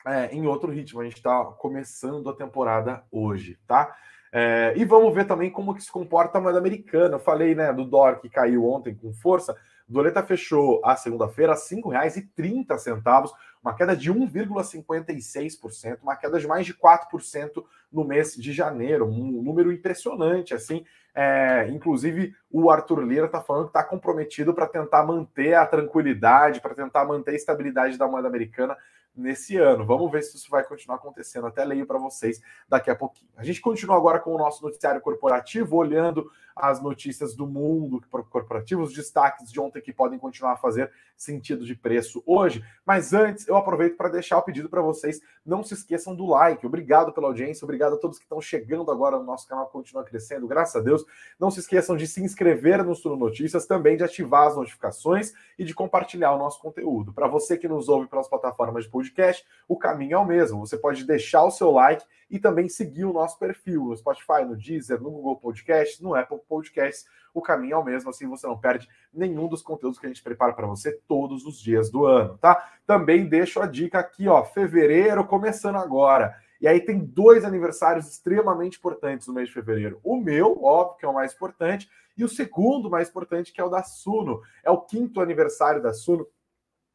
é, 0.06 0.36
em 0.36 0.46
outro 0.48 0.72
ritmo. 0.72 1.00
A 1.00 1.04
gente 1.06 1.18
está 1.18 1.46
começando 1.46 2.30
a 2.30 2.36
temporada 2.36 3.04
hoje, 3.10 3.58
tá? 3.66 3.96
É, 4.34 4.74
e 4.78 4.86
vamos 4.86 5.14
ver 5.14 5.26
também 5.26 5.50
como 5.50 5.74
que 5.74 5.84
se 5.84 5.92
comporta 5.92 6.38
a 6.38 6.42
moeda 6.42 6.58
americana. 6.58 7.16
Eu 7.16 7.20
falei 7.20 7.54
né, 7.54 7.72
do 7.74 7.86
dólar 7.86 8.20
que 8.20 8.30
caiu 8.30 8.66
ontem 8.66 8.96
com 8.96 9.14
força. 9.14 9.56
Doleta 9.92 10.24
fechou 10.24 10.82
a 10.84 10.96
segunda-feira 10.96 11.54
a 11.54 11.56
R$ 11.56 11.62
5,30, 11.62 13.32
uma 13.62 13.76
queda 13.76 13.96
de 13.96 14.12
1,56%, 14.12 16.00
uma 16.02 16.16
queda 16.16 16.40
de 16.40 16.48
mais 16.48 16.66
de 16.66 16.74
4% 16.74 17.64
no 17.92 18.04
mês 18.04 18.36
de 18.36 18.54
janeiro, 18.54 19.06
um 19.06 19.42
número 19.42 19.72
impressionante, 19.72 20.54
assim. 20.54 20.86
É, 21.14 21.68
inclusive, 21.70 22.34
o 22.50 22.72
Arthur 22.72 23.02
Lira 23.02 23.26
está 23.26 23.42
falando 23.42 23.66
que 23.66 23.70
está 23.70 23.84
comprometido 23.84 24.54
para 24.54 24.66
tentar 24.66 25.06
manter 25.06 25.54
a 25.54 25.66
tranquilidade, 25.66 26.62
para 26.62 26.74
tentar 26.74 27.06
manter 27.06 27.32
a 27.32 27.36
estabilidade 27.36 27.98
da 27.98 28.08
moeda 28.08 28.28
americana 28.28 28.78
nesse 29.16 29.58
ano. 29.58 29.86
Vamos 29.86 30.12
ver 30.12 30.24
se 30.24 30.38
isso 30.38 30.50
vai 30.50 30.64
continuar 30.64 30.98
acontecendo. 30.98 31.48
Até 31.48 31.64
leio 31.66 31.86
para 31.86 32.00
vocês 32.00 32.42
daqui 32.68 32.90
a 32.90 32.96
pouquinho. 32.96 33.30
A 33.36 33.44
gente 33.44 33.62
continua 33.62 33.98
agora 33.98 34.20
com 34.20 34.34
o 34.34 34.38
nosso 34.38 34.64
noticiário 34.64 35.02
corporativo, 35.02 35.76
olhando 35.76 36.32
as 36.62 36.80
notícias 36.80 37.36
do 37.36 37.48
mundo 37.48 38.00
corporativo, 38.30 38.84
os 38.84 38.94
destaques 38.94 39.52
de 39.52 39.60
ontem 39.60 39.82
que 39.82 39.92
podem 39.92 40.20
continuar 40.20 40.54
a 40.54 40.58
fazer 40.58 40.92
sentido 41.18 41.66
de 41.66 41.76
preço 41.76 42.22
hoje. 42.26 42.64
Mas 42.86 43.14
antes, 43.14 43.48
eu 43.48 43.58
aproveito 43.58 43.98
para 43.98 44.10
deixar 44.10 44.38
o 44.38 44.44
pedido 44.44 44.70
para 44.70 44.82
vocês. 44.82 45.20
Não 45.44 45.64
se 45.64 45.74
esqueçam 45.74 46.16
do 46.16 46.28
like. 46.28 46.66
Obrigado 46.66 47.12
pela 47.12 47.28
audiência, 47.28 47.66
obrigado 47.66 47.96
a 47.96 47.98
todos 47.98 48.20
que 48.20 48.26
estão 48.26 48.40
chegando 48.40 48.92
agora 48.92 49.18
no 49.18 49.24
nosso 49.24 49.48
canal, 49.48 49.68
continua 49.68 50.04
crescendo, 50.04 50.48
graças 50.48 50.76
a 50.76 50.80
Deus. 50.80 51.04
Não 51.40 51.50
se 51.50 51.60
esqueçam 51.60 51.98
de 51.98 52.06
se 52.06 52.22
inscrever 52.22 52.84
no 52.84 52.94
Suno 52.94 53.16
Notícias, 53.16 53.66
também 53.66 53.98
de 53.98 54.04
ativar 54.04 54.48
as 54.48 54.56
notificações 54.56 55.34
e 55.58 55.66
de 55.66 55.74
compartilhar 55.74 56.32
o 56.34 56.38
nosso 56.38 56.60
conteúdo. 56.60 57.12
Para 57.12 57.28
você 57.28 57.58
que 57.58 57.68
nos 57.68 57.90
ouve 57.90 58.08
pelas 58.08 58.28
plataformas 58.28 58.84
de 58.84 58.90
podcast, 58.92 59.44
o 59.68 59.78
caminho 59.78 60.14
é 60.16 60.20
o 60.20 60.26
mesmo. 60.26 60.60
Você 60.60 60.78
pode 60.78 61.06
deixar 61.06 61.44
o 61.44 61.52
seu 61.52 61.72
like 61.72 62.06
e 62.32 62.40
também 62.40 62.70
seguir 62.70 63.04
o 63.04 63.12
nosso 63.12 63.38
perfil 63.38 63.86
no 63.86 63.98
Spotify, 63.98 64.46
no 64.48 64.56
Deezer, 64.56 65.02
no 65.02 65.12
Google 65.12 65.36
Podcast, 65.36 66.02
no 66.02 66.16
Apple 66.16 66.40
Podcasts. 66.48 67.06
O 67.34 67.42
caminho 67.42 67.74
é 67.74 67.78
o 67.78 67.84
mesmo, 67.84 68.10
assim 68.10 68.28
você 68.28 68.48
não 68.48 68.58
perde 68.58 68.88
nenhum 69.14 69.50
dos 69.50 69.62
conteúdos 69.62 70.00
que 70.00 70.06
a 70.06 70.10
gente 70.10 70.24
prepara 70.24 70.54
para 70.54 70.66
você 70.66 70.94
todos 71.08 71.46
os 71.46 71.60
dias 71.60 71.92
do 71.92 72.06
ano, 72.06 72.38
tá? 72.38 72.72
Também 72.88 73.28
deixo 73.28 73.60
a 73.60 73.68
dica 73.68 74.00
aqui, 74.00 74.30
ó, 74.30 74.46
fevereiro 74.46 75.26
começando 75.26 75.76
agora. 75.76 76.34
E 76.62 76.68
aí 76.68 76.80
tem 76.80 77.00
dois 77.00 77.44
aniversários 77.44 78.08
extremamente 78.08 78.78
importantes 78.78 79.28
no 79.28 79.34
mês 79.34 79.50
de 79.50 79.54
fevereiro. 79.54 80.00
O 80.04 80.16
meu, 80.16 80.64
óbvio, 80.64 80.98
que 80.98 81.06
é 81.06 81.10
o 81.10 81.14
mais 81.14 81.34
importante, 81.34 81.90
e 82.16 82.24
o 82.24 82.30
segundo 82.30 82.90
mais 82.90 83.10
importante, 83.10 83.52
que 83.52 83.60
é 83.60 83.64
o 83.64 83.70
da 83.70 83.84
Suno. 83.84 84.42
É 84.64 84.70
o 84.70 84.80
quinto 84.80 85.20
aniversário 85.20 85.82
da 85.82 85.94
Suno 85.94 86.26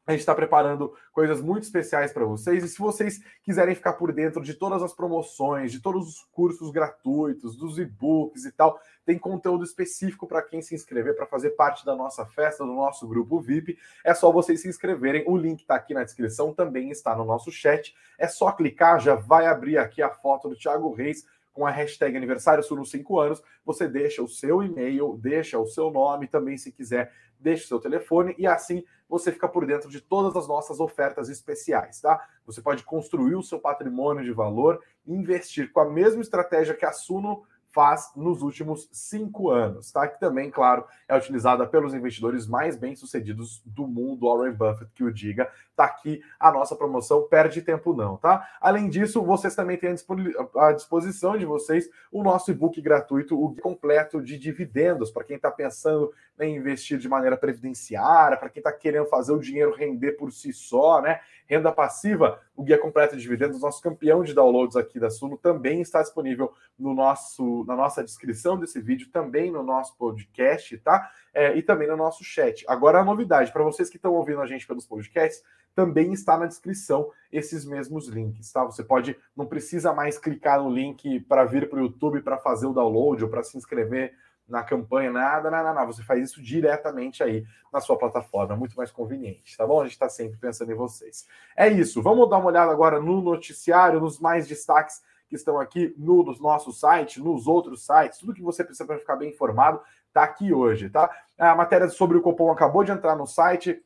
a 0.07 0.13
gente 0.13 0.21
está 0.21 0.33
preparando 0.33 0.93
coisas 1.11 1.41
muito 1.41 1.63
especiais 1.63 2.13
para 2.13 2.23
vocês. 2.23 2.63
E 2.63 2.69
se 2.69 2.79
vocês 2.79 3.21
quiserem 3.43 3.75
ficar 3.75 3.93
por 3.93 4.13
dentro 4.13 4.41
de 4.41 4.53
todas 4.53 4.81
as 4.81 4.93
promoções, 4.93 5.69
de 5.69 5.81
todos 5.81 6.07
os 6.07 6.23
cursos 6.31 6.71
gratuitos, 6.71 7.57
dos 7.57 7.77
e-books 7.77 8.45
e 8.45 8.51
tal, 8.53 8.79
tem 9.05 9.19
conteúdo 9.19 9.65
específico 9.65 10.25
para 10.25 10.41
quem 10.41 10.61
se 10.61 10.73
inscrever, 10.73 11.13
para 11.13 11.25
fazer 11.25 11.51
parte 11.51 11.85
da 11.85 11.93
nossa 11.93 12.25
festa, 12.25 12.65
do 12.65 12.73
nosso 12.73 13.05
grupo 13.05 13.41
VIP. 13.41 13.77
É 14.03 14.13
só 14.13 14.31
vocês 14.31 14.61
se 14.61 14.69
inscreverem. 14.69 15.25
O 15.27 15.35
link 15.35 15.59
está 15.59 15.75
aqui 15.75 15.93
na 15.93 16.05
descrição, 16.05 16.53
também 16.53 16.89
está 16.89 17.13
no 17.13 17.25
nosso 17.25 17.51
chat. 17.51 17.93
É 18.17 18.29
só 18.29 18.53
clicar, 18.53 19.01
já 19.01 19.13
vai 19.13 19.45
abrir 19.45 19.77
aqui 19.77 20.01
a 20.01 20.09
foto 20.09 20.47
do 20.47 20.55
Thiago 20.55 20.93
Reis 20.93 21.25
com 21.57 21.65
a 21.65 21.71
hashtag 21.71 22.15
aniversário 22.15 22.63
nos 22.69 22.91
5 22.91 23.19
anos, 23.19 23.41
você 23.65 23.87
deixa 23.87 24.21
o 24.21 24.27
seu 24.27 24.61
e-mail, 24.61 25.17
deixa 25.19 25.57
o 25.57 25.65
seu 25.65 25.89
nome, 25.89 26.27
também 26.27 26.55
se 26.55 26.71
quiser, 26.71 27.11
deixa 27.39 27.65
o 27.65 27.67
seu 27.67 27.79
telefone 27.79 28.35
e 28.37 28.47
assim 28.47 28.83
você 29.09 29.31
fica 29.31 29.47
por 29.47 29.65
dentro 29.65 29.89
de 29.89 30.01
todas 30.01 30.35
as 30.35 30.47
nossas 30.47 30.79
ofertas 30.79 31.29
especiais, 31.29 32.01
tá? 32.01 32.27
Você 32.45 32.61
pode 32.61 32.83
construir 32.83 33.35
o 33.35 33.43
seu 33.43 33.59
patrimônio 33.59 34.23
de 34.23 34.31
valor, 34.31 34.83
investir 35.05 35.71
com 35.71 35.79
a 35.79 35.89
mesma 35.89 36.21
estratégia 36.21 36.73
que 36.73 36.85
a 36.85 36.91
Suno 36.91 37.43
faz 37.77 38.11
nos 38.15 38.41
últimos 38.41 38.89
cinco 38.91 39.51
anos, 39.51 39.91
tá? 39.91 40.07
Que 40.07 40.19
também, 40.19 40.49
claro, 40.49 40.83
é 41.07 41.15
utilizada 41.15 41.65
pelos 41.67 41.93
investidores 41.93 42.47
mais 42.47 42.75
bem-sucedidos 42.75 43.61
do 43.65 43.85
mundo, 43.85 44.27
Warren 44.27 44.53
Buffett, 44.53 44.91
que 44.95 45.03
o 45.03 45.13
diga. 45.13 45.47
Tá 45.75 45.85
aqui 45.85 46.21
a 46.39 46.51
nossa 46.51 46.75
promoção, 46.75 47.27
perde 47.29 47.61
tempo 47.61 47.93
não, 47.93 48.17
tá? 48.17 48.49
Além 48.59 48.89
disso, 48.89 49.21
vocês 49.21 49.53
também 49.53 49.77
têm 49.77 49.93
à 50.55 50.71
disposição 50.71 51.37
de 51.37 51.45
vocês 51.45 51.87
o 52.11 52.23
nosso 52.23 52.49
e-book 52.49 52.81
gratuito, 52.81 53.39
o 53.39 53.55
completo 53.61 54.23
de 54.23 54.39
dividendos, 54.39 55.11
para 55.11 55.23
quem 55.23 55.35
está 55.35 55.51
pensando 55.51 56.11
em 56.39 56.55
investir 56.55 56.97
de 56.97 57.09
maneira 57.09 57.35
previdenciária, 57.35 58.37
para 58.37 58.49
quem 58.49 58.59
está 58.59 58.71
querendo 58.71 59.07
fazer 59.07 59.31
o 59.31 59.39
dinheiro 59.39 59.73
render 59.73 60.13
por 60.13 60.31
si 60.31 60.53
só, 60.53 61.01
né? 61.01 61.19
Renda 61.45 61.71
passiva, 61.71 62.39
o 62.55 62.63
guia 62.63 62.77
completo 62.77 63.15
de 63.15 63.21
dividendos, 63.21 63.61
nosso 63.61 63.81
campeão 63.81 64.23
de 64.23 64.33
downloads 64.33 64.75
aqui 64.75 64.99
da 64.99 65.09
Suno, 65.09 65.37
também 65.37 65.81
está 65.81 66.01
disponível 66.01 66.53
no 66.77 66.93
nosso, 66.93 67.63
na 67.65 67.75
nossa 67.75 68.03
descrição 68.03 68.57
desse 68.59 68.79
vídeo, 68.81 69.09
também 69.11 69.51
no 69.51 69.63
nosso 69.63 69.95
podcast, 69.97 70.77
tá? 70.79 71.09
É, 71.33 71.55
e 71.55 71.61
também 71.61 71.87
no 71.87 71.97
nosso 71.97 72.23
chat. 72.23 72.65
Agora 72.67 72.99
a 72.99 73.05
novidade, 73.05 73.51
para 73.51 73.63
vocês 73.63 73.89
que 73.89 73.97
estão 73.97 74.13
ouvindo 74.13 74.41
a 74.41 74.45
gente 74.45 74.67
pelos 74.67 74.85
podcasts, 74.85 75.43
também 75.77 76.11
está 76.11 76.35
na 76.35 76.47
descrição 76.47 77.11
esses 77.31 77.63
mesmos 77.63 78.07
links, 78.07 78.51
tá? 78.51 78.63
Você 78.63 78.83
pode, 78.83 79.15
não 79.35 79.45
precisa 79.45 79.93
mais 79.93 80.17
clicar 80.17 80.61
no 80.61 80.71
link 80.71 81.19
para 81.21 81.45
vir 81.45 81.69
para 81.69 81.77
o 81.77 81.83
YouTube 81.83 82.21
para 82.21 82.39
fazer 82.39 82.65
o 82.65 82.73
download 82.73 83.23
ou 83.23 83.29
para 83.29 83.43
se 83.43 83.55
inscrever 83.55 84.15
na 84.47 84.63
campanha, 84.63 85.11
nada, 85.11 85.51
nada, 85.51 85.73
nada. 85.73 85.85
Você 85.87 86.03
faz 86.03 86.21
isso 86.23 86.41
diretamente 86.41 87.21
aí 87.21 87.45
na 87.71 87.81
sua 87.81 87.97
plataforma, 87.97 88.53
é 88.53 88.57
muito 88.57 88.75
mais 88.75 88.91
conveniente, 88.91 89.57
tá 89.57 89.67
bom? 89.67 89.81
A 89.81 89.83
gente 89.83 89.93
está 89.93 90.09
sempre 90.09 90.37
pensando 90.37 90.71
em 90.71 90.75
vocês. 90.75 91.27
É 91.55 91.67
isso, 91.67 92.01
vamos 92.01 92.29
dar 92.29 92.37
uma 92.37 92.47
olhada 92.47 92.71
agora 92.71 92.99
no 92.99 93.21
noticiário, 93.21 93.99
nos 93.99 94.19
mais 94.19 94.47
destaques 94.47 95.01
que 95.27 95.35
estão 95.35 95.59
aqui 95.59 95.93
no, 95.97 96.23
no 96.23 96.33
nosso 96.39 96.71
site, 96.71 97.21
nos 97.21 97.47
outros 97.47 97.85
sites, 97.85 98.19
tudo 98.19 98.33
que 98.33 98.41
você 98.41 98.63
precisa 98.63 98.85
para 98.85 98.97
ficar 98.97 99.17
bem 99.17 99.29
informado 99.29 99.81
está 100.07 100.23
aqui 100.23 100.53
hoje, 100.53 100.89
tá? 100.89 101.09
A 101.37 101.53
matéria 101.53 101.87
sobre 101.89 102.17
o 102.17 102.21
Copom 102.21 102.51
acabou 102.51 102.83
de 102.83 102.91
entrar 102.91 103.15
no 103.15 103.27
site, 103.27 103.83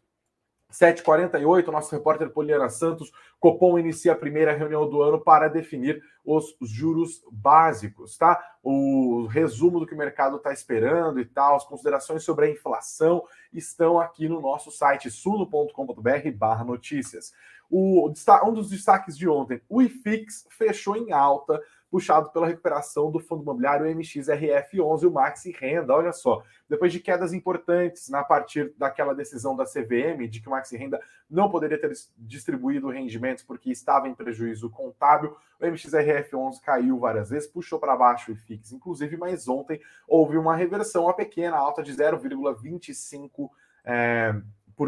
7h48, 0.71 1.67
nosso 1.67 1.93
repórter 1.93 2.29
Poliana 2.29 2.69
Santos, 2.69 3.11
Copom 3.39 3.77
inicia 3.77 4.13
a 4.13 4.15
primeira 4.15 4.53
reunião 4.53 4.89
do 4.89 5.01
ano 5.01 5.19
para 5.19 5.47
definir 5.47 6.01
os 6.23 6.55
juros 6.61 7.23
básicos, 7.31 8.17
tá? 8.17 8.39
O 8.63 9.25
resumo 9.27 9.79
do 9.79 9.87
que 9.87 9.93
o 9.93 9.97
mercado 9.97 10.37
está 10.37 10.53
esperando 10.53 11.19
e 11.19 11.25
tal, 11.25 11.55
as 11.55 11.65
considerações 11.65 12.23
sobre 12.23 12.45
a 12.45 12.51
inflação 12.51 13.23
estão 13.51 13.99
aqui 13.99 14.29
no 14.29 14.39
nosso 14.39 14.71
site 14.71 15.09
suno.com.br 15.09 16.31
barra 16.35 16.63
notícias. 16.63 17.33
O, 17.69 18.11
um 18.45 18.53
dos 18.53 18.69
destaques 18.69 19.17
de 19.17 19.27
ontem, 19.27 19.61
o 19.69 19.81
IFIX 19.81 20.45
fechou 20.49 20.95
em 20.95 21.11
alta, 21.11 21.61
puxado 21.91 22.31
pela 22.31 22.48
recuperação 22.48 23.12
do 23.12 23.19
fundo 23.19 23.43
imobiliário 23.43 23.86
MXRF11, 23.86 25.07
o 25.07 25.12
Maxi 25.12 25.51
Renda. 25.51 25.93
Olha 25.93 26.13
só, 26.13 26.41
depois 26.69 26.93
de 26.93 27.01
quedas 27.01 27.33
importantes 27.33 28.07
na 28.07 28.24
partir 28.24 28.74
daquela 28.77 29.13
decisão 29.13 29.55
da 29.55 29.65
CVM 29.65 30.29
de 30.29 30.39
que 30.39 30.48
o 30.48 30.51
Maxi 30.51 30.77
Renda 30.77 31.01
não 31.29 31.51
poderia 31.51 31.79
ter 31.79 31.91
distribuído 32.17 32.89
rendimentos 32.89 33.43
porque 33.43 33.69
estava 33.69 34.07
em 34.07 34.15
prejuízo 34.15 34.69
contábil, 34.69 35.36
o 35.60 35.65
MXRF11 35.65 36.62
caiu 36.63 36.98
várias 36.98 37.29
vezes, 37.29 37.50
puxou 37.50 37.77
para 37.77 37.95
baixo 37.95 38.31
o 38.31 38.33
IFIX, 38.33 38.71
inclusive, 38.71 39.17
mas 39.17 39.50
ontem 39.50 39.81
houve 40.07 40.38
uma 40.38 40.55
reversão, 40.55 41.03
uma 41.03 41.13
pequena 41.13 41.57
alta 41.57 41.83
de 41.83 41.93
0,25%. 41.93 43.50
É, 43.83 44.33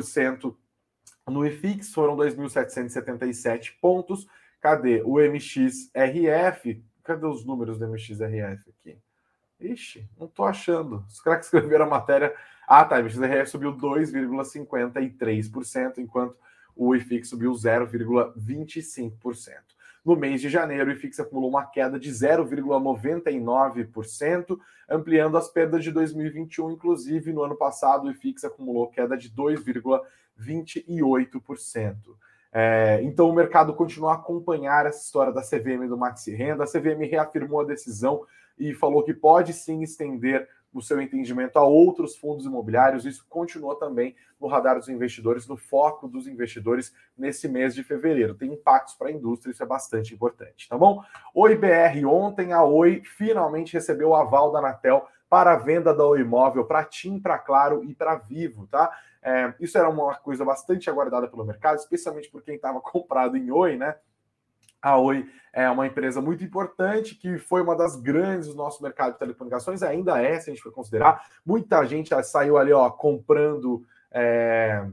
cento 0.02 0.58
no 1.28 1.46
IFIX 1.46 1.94
foram 1.94 2.16
2.777 2.18 3.74
pontos. 3.80 4.28
Cadê 4.60 5.02
o 5.04 5.20
MXRF? 5.20 6.84
Cadê 7.04 7.26
os 7.26 7.46
números 7.46 7.78
do 7.78 7.86
MXRF 7.88 8.70
aqui? 8.70 8.98
Ixi, 9.60 10.08
não 10.18 10.28
estou 10.28 10.46
achando. 10.46 11.04
Os 11.08 11.20
caras 11.22 11.42
que 11.42 11.48
escreveram 11.58 11.86
a 11.86 11.90
matéria. 11.90 12.34
Ah, 12.68 12.84
tá. 12.86 13.02
MXRF 13.02 13.50
subiu 13.50 13.76
2,53%, 13.76 15.98
enquanto 15.98 16.38
o 16.76 16.96
IFIX 16.96 17.30
subiu 17.30 17.52
0,25%. 17.52 19.74
No 20.04 20.16
mês 20.18 20.42
de 20.42 20.50
janeiro, 20.50 20.90
o 20.90 20.94
IFIX 20.94 21.20
acumulou 21.22 21.50
uma 21.50 21.66
queda 21.66 21.98
de 21.98 22.12
0,99%, 22.12 24.60
ampliando 24.90 25.38
as 25.38 25.48
perdas 25.48 25.82
de 25.84 25.92
2021. 25.92 26.72
Inclusive, 26.72 27.32
no 27.32 27.44
ano 27.44 27.56
passado, 27.56 28.08
o 28.08 28.12
IFIX 28.12 28.44
acumulou 28.46 28.90
queda 28.90 29.16
de 29.16 29.30
2,28%. 29.30 31.96
É, 32.54 33.00
então 33.02 33.28
o 33.30 33.34
mercado 33.34 33.74
continua 33.74 34.12
a 34.12 34.16
acompanhar 34.16 34.86
essa 34.86 35.04
história 35.04 35.34
da 35.34 35.42
CVM 35.42 35.88
do 35.88 35.98
Maxi 35.98 36.36
Renda. 36.36 36.64
A 36.64 36.68
CVM 36.68 37.10
reafirmou 37.10 37.62
a 37.62 37.66
decisão 37.66 38.26
e 38.58 38.74
falou 38.74 39.04
que 39.04 39.14
pode 39.14 39.54
sim 39.54 39.82
estender 39.82 40.48
o 40.74 40.82
seu 40.82 41.00
entendimento 41.02 41.58
a 41.58 41.64
outros 41.64 42.16
fundos 42.16 42.46
imobiliários. 42.46 43.06
Isso 43.06 43.26
continua 43.30 43.78
também 43.80 44.16
no 44.40 44.48
radar 44.48 44.78
dos 44.78 44.90
investidores, 44.90 45.48
no 45.48 45.56
foco 45.56 46.08
dos 46.08 46.28
investidores 46.28 46.94
nesse 47.18 47.48
mês 47.48 47.74
de 47.74 47.84
fevereiro. 47.84 48.36
Tem 48.36 48.52
impactos 48.54 48.96
para 48.96 49.10
a 49.10 49.12
indústria, 49.12 49.52
isso 49.52 49.64
é 49.64 49.66
bastante 49.66 50.14
importante, 50.14 50.68
tá 50.68 50.78
bom? 50.78 51.02
Oi 51.34 51.56
BR, 51.56 52.06
ontem 52.08 52.54
a 52.54 52.64
Oi 52.64 53.02
finalmente 53.04 53.74
recebeu 53.74 54.10
o 54.10 54.16
aval 54.16 54.52
da 54.52 54.60
Anatel 54.60 55.08
para 55.34 55.54
a 55.54 55.58
venda 55.58 55.92
do 55.96 56.16
imóvel 56.16 56.64
para 56.64 56.84
TIM, 56.84 57.20
para 57.20 57.40
Claro 57.40 57.84
e 57.84 57.96
para 57.96 58.14
Vivo, 58.14 58.68
tá? 58.68 58.96
É, 59.20 59.52
isso 59.60 59.76
era 59.76 59.90
uma 59.90 60.14
coisa 60.14 60.46
bastante 60.46 60.92
aguardada 60.92 61.28
pelo 61.28 61.44
mercado, 61.44 61.78
especialmente 61.78 62.30
por 62.30 62.44
quem 62.44 62.54
estava 62.54 62.78
comprado 62.86 63.36
em 63.36 63.50
Oi, 63.50 63.76
né? 63.76 63.96
A 64.80 64.96
Oi 65.00 65.28
é 65.52 65.68
uma 65.72 65.88
empresa 65.88 66.22
muito 66.22 66.44
importante 66.44 67.16
que 67.16 67.40
foi 67.40 67.64
uma 67.64 67.76
das 67.76 67.96
grandes 67.96 68.50
do 68.50 68.54
nosso 68.54 68.84
mercado 68.84 69.14
de 69.14 69.18
telecomunicações, 69.18 69.82
ainda 69.82 70.22
é, 70.22 70.40
se 70.40 70.52
a 70.52 70.54
gente 70.54 70.62
for 70.62 70.72
considerar. 70.72 71.26
Muita 71.44 71.84
gente 71.84 72.14
saiu 72.22 72.56
ali 72.56 72.72
ó, 72.72 72.88
comprando 72.92 73.84
é, 74.12 74.86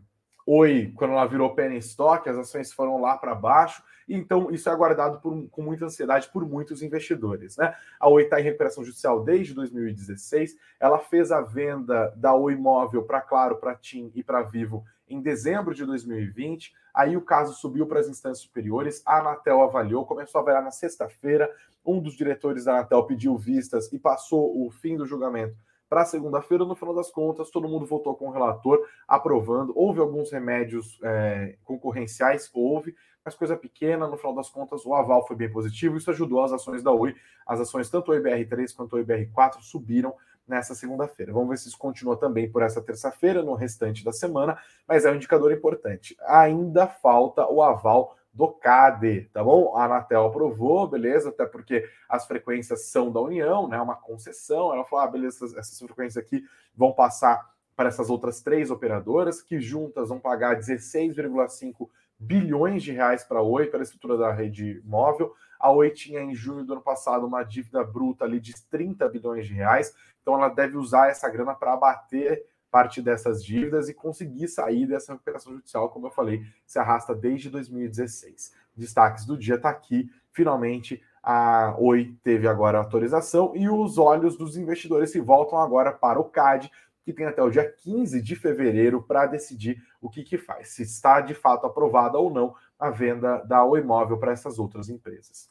Oi 0.47 0.93
quando 0.97 1.13
ela 1.13 1.27
virou 1.27 1.55
penny 1.55 1.79
stock, 1.79 2.29
as 2.29 2.37
ações 2.37 2.73
foram 2.73 3.01
lá 3.01 3.17
para 3.17 3.35
baixo. 3.35 3.83
Então, 4.09 4.51
isso 4.51 4.69
é 4.69 4.73
aguardado 4.73 5.21
por, 5.21 5.49
com 5.51 5.63
muita 5.63 5.85
ansiedade 5.85 6.29
por 6.33 6.45
muitos 6.45 6.83
investidores. 6.83 7.57
Né? 7.57 7.73
A 7.99 8.09
Oi 8.09 8.25
está 8.25 8.41
em 8.41 8.45
recuperação 8.45 8.85
judicial 8.85 9.23
desde 9.23 9.55
2016. 9.55 10.57
Ela 10.81 10.99
fez 10.99 11.31
a 11.31 11.41
venda 11.41 12.13
da 12.17 12.35
Oi 12.35 12.57
Móvel 12.57 13.05
para 13.05 13.21
Claro, 13.21 13.57
para 13.57 13.77
TIM 13.77 14.11
e 14.15 14.23
para 14.23 14.43
Vivo 14.43 14.85
em 15.11 15.21
dezembro 15.21 15.75
de 15.75 15.85
2020. 15.85 16.73
Aí 16.95 17.17
o 17.17 17.21
caso 17.21 17.53
subiu 17.53 17.87
para 17.87 18.01
as 18.01 18.09
instâncias 18.09 18.41
superiores, 18.41 19.03
a 19.05 19.19
Anatel 19.19 19.63
avaliou, 19.63 20.07
começou 20.07 20.39
a 20.39 20.43
avaliar 20.43 20.63
na 20.63 20.71
sexta-feira. 20.71 21.51
Um 21.85 22.01
dos 22.01 22.15
diretores 22.15 22.65
da 22.65 22.73
Anatel 22.73 23.05
pediu 23.05 23.37
vistas 23.37 23.93
e 23.93 23.99
passou 23.99 24.65
o 24.65 24.71
fim 24.71 24.97
do 24.97 25.07
julgamento 25.07 25.57
para 25.91 26.05
segunda-feira. 26.05 26.65
No 26.65 26.77
final 26.77 26.95
das 26.95 27.11
contas, 27.11 27.51
todo 27.51 27.69
mundo 27.69 27.85
votou 27.85 28.15
com 28.15 28.29
o 28.29 28.31
relator, 28.31 28.87
aprovando. 29.09 29.73
Houve 29.77 29.99
alguns 29.99 30.31
remédios 30.31 31.01
é, 31.03 31.57
concorrenciais, 31.65 32.49
houve, 32.55 32.95
mas 33.25 33.35
coisa 33.35 33.57
pequena. 33.57 34.07
No 34.07 34.17
final 34.17 34.33
das 34.33 34.49
contas, 34.49 34.87
o 34.87 34.95
aval 34.95 35.27
foi 35.27 35.35
bem 35.35 35.51
positivo. 35.51 35.97
Isso 35.97 36.11
ajudou 36.13 36.45
as 36.45 36.53
ações 36.53 36.81
da 36.81 36.93
Oi. 36.93 37.17
As 37.45 37.59
ações, 37.59 37.91
tanto 37.91 38.13
o 38.13 38.15
IBR3 38.15 38.75
quanto 38.75 38.95
o 38.95 39.05
IBR4, 39.05 39.61
subiram 39.61 40.15
nessa 40.47 40.77
segunda-feira. 40.77 41.33
Vamos 41.33 41.49
ver 41.49 41.59
se 41.59 41.69
isso 41.69 41.79
continua 41.79 42.17
também 42.17 42.51
por 42.51 42.63
essa 42.63 42.81
terça-feira, 42.81 43.43
no 43.43 43.55
restante 43.55 44.05
da 44.05 44.13
semana, 44.13 44.59
mas 44.87 45.05
é 45.05 45.11
um 45.11 45.17
indicador 45.17 45.53
importante. 45.53 46.17
Ainda 46.23 46.87
falta 46.87 47.47
o 47.49 47.63
aval 47.63 48.17
do 48.41 48.49
CAD, 48.49 49.29
tá 49.35 49.45
bom? 49.45 49.77
A 49.77 49.85
Anatel 49.85 50.25
aprovou, 50.25 50.89
beleza, 50.89 51.29
até 51.29 51.45
porque 51.45 51.87
as 52.09 52.27
frequências 52.27 52.87
são 52.87 53.13
da 53.13 53.21
União, 53.21 53.69
né? 53.69 53.79
Uma 53.81 53.95
concessão. 53.95 54.73
Ela 54.73 54.85
falou: 54.85 55.05
ah, 55.05 55.09
beleza, 55.09 55.37
essas, 55.37 55.57
essas 55.57 55.79
frequências 55.79 56.17
aqui 56.17 56.43
vão 56.75 56.93
passar 56.93 57.51
para 57.77 57.89
essas 57.89 58.09
outras 58.09 58.41
três 58.41 58.71
operadoras, 58.71 59.43
que 59.43 59.61
juntas 59.61 60.09
vão 60.09 60.19
pagar 60.19 60.59
16,5 60.59 61.89
bilhões 62.19 62.83
de 62.83 62.93
reais 62.93 63.25
para 63.25 63.41
a 63.41 63.43
Oi, 63.43 63.67
pela 63.67 63.83
estrutura 63.83 64.17
da 64.17 64.33
rede 64.33 64.83
móvel. 64.85 65.35
A 65.59 65.71
Oi 65.71 65.91
tinha 65.91 66.21
em 66.21 66.35
junho 66.35 66.65
do 66.65 66.73
ano 66.73 66.83
passado 66.83 67.27
uma 67.27 67.43
dívida 67.43 67.85
bruta 67.85 68.25
ali 68.25 68.41
de 68.41 68.55
30 68.69 69.07
bilhões 69.09 69.47
de 69.47 69.53
reais. 69.53 69.95
Então 70.23 70.35
ela 70.35 70.49
deve 70.49 70.79
usar 70.79 71.09
essa 71.09 71.29
grana 71.29 71.55
para 71.55 71.75
abater 71.75 72.45
parte 72.71 73.03
dessas 73.03 73.45
dívidas 73.45 73.89
e 73.89 73.95
conseguir 73.95 74.49
sair 74.49 74.87
dessa 74.87 75.13
recuperação 75.13 75.53
judicial, 75.55 75.89
como 75.91 76.07
eu 76.07 76.11
falei, 76.11 76.43
se 76.67 76.79
arrasta 76.79 77.15
desde 77.15 77.51
2016. 77.51 78.55
Destaques 78.77 79.27
do 79.27 79.37
dia 79.37 79.57
está 79.57 79.71
aqui, 79.71 80.11
finalmente 80.33 81.03
a 81.23 81.75
Oi 81.79 82.17
teve 82.23 82.49
agora 82.49 82.79
a 82.79 82.81
autorização 82.83 83.55
e 83.55 83.69
os 83.69 83.99
olhos 83.99 84.37
dos 84.37 84.57
investidores 84.57 85.11
se 85.11 85.21
voltam 85.21 85.59
agora 85.59 85.93
para 85.93 86.19
o 86.19 86.25
CAD, 86.25 86.71
que 87.05 87.13
tem 87.13 87.27
até 87.27 87.43
o 87.43 87.51
dia 87.51 87.71
15 87.71 88.23
de 88.23 88.37
fevereiro 88.37 89.03
para 89.03 89.27
decidir 89.27 89.83
o 90.01 90.09
que, 90.09 90.23
que 90.23 90.39
faz, 90.39 90.69
se 90.69 90.83
está 90.83 91.21
de 91.21 91.35
fato 91.35 91.67
aprovada 91.67 92.19
ou 92.19 92.31
não 92.31 92.55
a 92.79 92.89
venda 92.89 93.39
da 93.39 93.65
Oi 93.65 93.83
Móvel 93.83 94.19
para 94.19 94.33
essas 94.33 94.59
outras 94.59 94.89
empresas. 94.89 95.51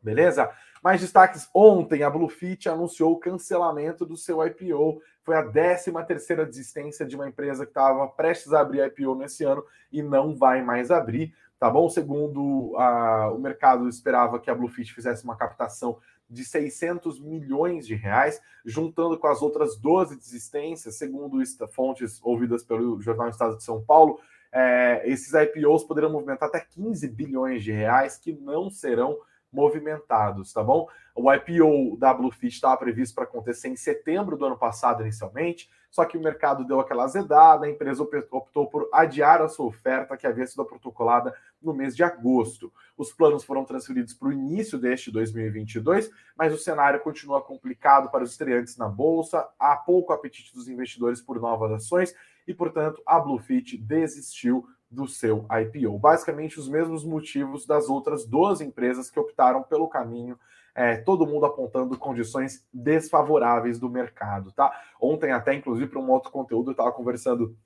Beleza? 0.00 0.50
Mais 0.82 1.00
destaques: 1.00 1.48
ontem 1.52 2.02
a 2.02 2.10
Bluefit 2.10 2.68
anunciou 2.68 3.12
o 3.12 3.18
cancelamento 3.18 4.06
do 4.06 4.16
seu 4.16 4.44
IPO. 4.44 5.00
Foi 5.28 5.36
a 5.36 5.42
13 5.42 5.92
terceira 6.06 6.46
desistência 6.46 7.04
de 7.04 7.14
uma 7.14 7.28
empresa 7.28 7.66
que 7.66 7.70
estava 7.70 8.08
prestes 8.08 8.54
a 8.54 8.60
abrir 8.60 8.82
IPO 8.86 9.14
nesse 9.14 9.44
ano 9.44 9.62
e 9.92 10.02
não 10.02 10.34
vai 10.34 10.62
mais 10.62 10.90
abrir. 10.90 11.34
Tá 11.60 11.68
bom? 11.68 11.86
Segundo 11.90 12.74
a, 12.78 13.30
o 13.30 13.38
mercado 13.38 13.86
esperava 13.90 14.40
que 14.40 14.48
a 14.48 14.54
Bluefit 14.54 14.94
fizesse 14.94 15.24
uma 15.24 15.36
captação 15.36 15.98
de 16.30 16.46
600 16.46 17.20
milhões 17.20 17.86
de 17.86 17.94
reais, 17.94 18.40
juntando 18.64 19.18
com 19.18 19.26
as 19.26 19.42
outras 19.42 19.76
12 19.76 20.16
desistências, 20.16 20.94
segundo 20.94 21.36
fontes 21.74 22.18
ouvidas 22.24 22.64
pelo 22.64 22.98
Jornal 23.02 23.28
Estado 23.28 23.58
de 23.58 23.64
São 23.64 23.84
Paulo, 23.84 24.18
é, 24.50 25.02
esses 25.04 25.34
IPOs 25.34 25.84
poderiam 25.84 26.10
movimentar 26.10 26.48
até 26.48 26.60
15 26.60 27.06
bilhões 27.06 27.62
de 27.62 27.70
reais 27.70 28.16
que 28.16 28.32
não 28.32 28.70
serão 28.70 29.18
movimentados, 29.52 30.52
tá 30.52 30.62
bom? 30.62 30.86
O 31.14 31.32
IPO 31.32 31.96
da 31.98 32.14
Bluefit 32.14 32.54
estava 32.54 32.76
previsto 32.76 33.14
para 33.14 33.24
acontecer 33.24 33.68
em 33.68 33.76
setembro 33.76 34.36
do 34.36 34.46
ano 34.46 34.56
passado, 34.56 35.02
inicialmente, 35.02 35.68
só 35.90 36.04
que 36.04 36.16
o 36.16 36.22
mercado 36.22 36.64
deu 36.64 36.78
aquela 36.80 37.04
azedada, 37.04 37.66
a 37.66 37.70
empresa 37.70 38.02
optou 38.30 38.66
por 38.68 38.88
adiar 38.92 39.40
a 39.42 39.48
sua 39.48 39.66
oferta, 39.66 40.16
que 40.16 40.26
havia 40.26 40.46
sido 40.46 40.64
protocolada 40.64 41.34
no 41.60 41.72
mês 41.72 41.96
de 41.96 42.04
agosto. 42.04 42.72
Os 42.96 43.12
planos 43.12 43.42
foram 43.42 43.64
transferidos 43.64 44.14
para 44.14 44.28
o 44.28 44.32
início 44.32 44.78
deste 44.78 45.10
2022, 45.10 46.10
mas 46.36 46.52
o 46.52 46.58
cenário 46.58 47.00
continua 47.00 47.42
complicado 47.42 48.10
para 48.10 48.22
os 48.22 48.30
estreantes 48.30 48.76
na 48.76 48.88
bolsa, 48.88 49.48
há 49.58 49.76
pouco 49.76 50.12
apetite 50.12 50.54
dos 50.54 50.68
investidores 50.68 51.20
por 51.20 51.40
novas 51.40 51.72
ações 51.72 52.14
e, 52.46 52.54
portanto, 52.54 53.02
a 53.06 53.18
Bluefit 53.18 53.76
desistiu 53.76 54.66
do 54.90 55.06
seu 55.06 55.46
IPO. 55.50 55.98
Basicamente, 55.98 56.58
os 56.58 56.68
mesmos 56.68 57.04
motivos 57.04 57.66
das 57.66 57.88
outras 57.88 58.24
12 58.24 58.64
empresas 58.64 59.10
que 59.10 59.20
optaram 59.20 59.62
pelo 59.62 59.88
caminho, 59.88 60.38
é, 60.74 60.96
todo 60.96 61.26
mundo 61.26 61.44
apontando 61.44 61.98
condições 61.98 62.66
desfavoráveis 62.72 63.78
do 63.78 63.90
mercado, 63.90 64.52
tá? 64.52 64.72
Ontem, 65.00 65.32
até 65.32 65.54
inclusive, 65.54 65.90
para 65.90 66.00
um 66.00 66.10
outro 66.10 66.30
conteúdo, 66.30 66.70
eu 66.70 66.72
estava 66.72 66.92
conversando 66.92 67.56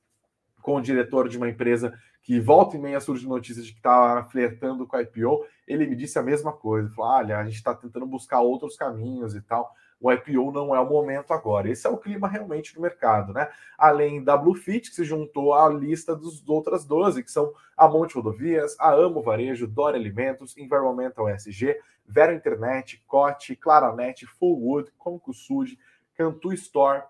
com 0.62 0.76
o 0.76 0.80
diretor 0.80 1.28
de 1.28 1.36
uma 1.36 1.48
empresa 1.48 1.92
que 2.22 2.40
volta 2.40 2.76
e 2.76 2.80
meia 2.80 3.00
surge 3.00 3.26
notícias 3.26 3.66
de 3.66 3.72
que 3.72 3.78
está 3.78 4.24
flertando 4.30 4.86
com 4.86 4.96
a 4.96 5.02
IPO. 5.02 5.44
Ele 5.66 5.86
me 5.86 5.96
disse 5.96 6.18
a 6.18 6.22
mesma 6.22 6.52
coisa, 6.52 6.88
falou: 6.90 7.10
olha, 7.10 7.38
a 7.38 7.44
gente 7.44 7.56
está 7.56 7.74
tentando 7.74 8.06
buscar 8.06 8.40
outros 8.40 8.76
caminhos 8.76 9.34
e 9.34 9.42
tal 9.42 9.72
o 10.02 10.12
IPO 10.12 10.50
não 10.50 10.74
é 10.74 10.80
o 10.80 10.88
momento 10.88 11.32
agora. 11.32 11.70
Esse 11.70 11.86
é 11.86 11.90
o 11.90 11.96
clima 11.96 12.26
realmente 12.26 12.74
do 12.74 12.80
mercado, 12.80 13.32
né? 13.32 13.48
Além 13.78 14.22
da 14.22 14.36
Bluefit, 14.36 14.90
que 14.90 14.96
se 14.96 15.04
juntou 15.04 15.54
à 15.54 15.68
lista 15.68 16.16
dos 16.16 16.46
outras 16.48 16.84
12, 16.84 17.22
que 17.22 17.30
são 17.30 17.52
a 17.76 17.86
Monte 17.86 18.16
Rodovias, 18.16 18.76
a 18.80 18.92
Amo 18.92 19.22
Varejo, 19.22 19.68
Dora 19.68 19.96
Alimentos, 19.96 20.56
Environmental 20.58 21.28
SG, 21.28 21.78
Vero 22.04 22.34
Internet, 22.34 23.02
Cote, 23.06 23.54
Claranet, 23.54 24.26
Fullwood, 24.26 24.90
Concusud, 24.98 25.78
Cantu 26.16 26.52
Store, 26.52 27.04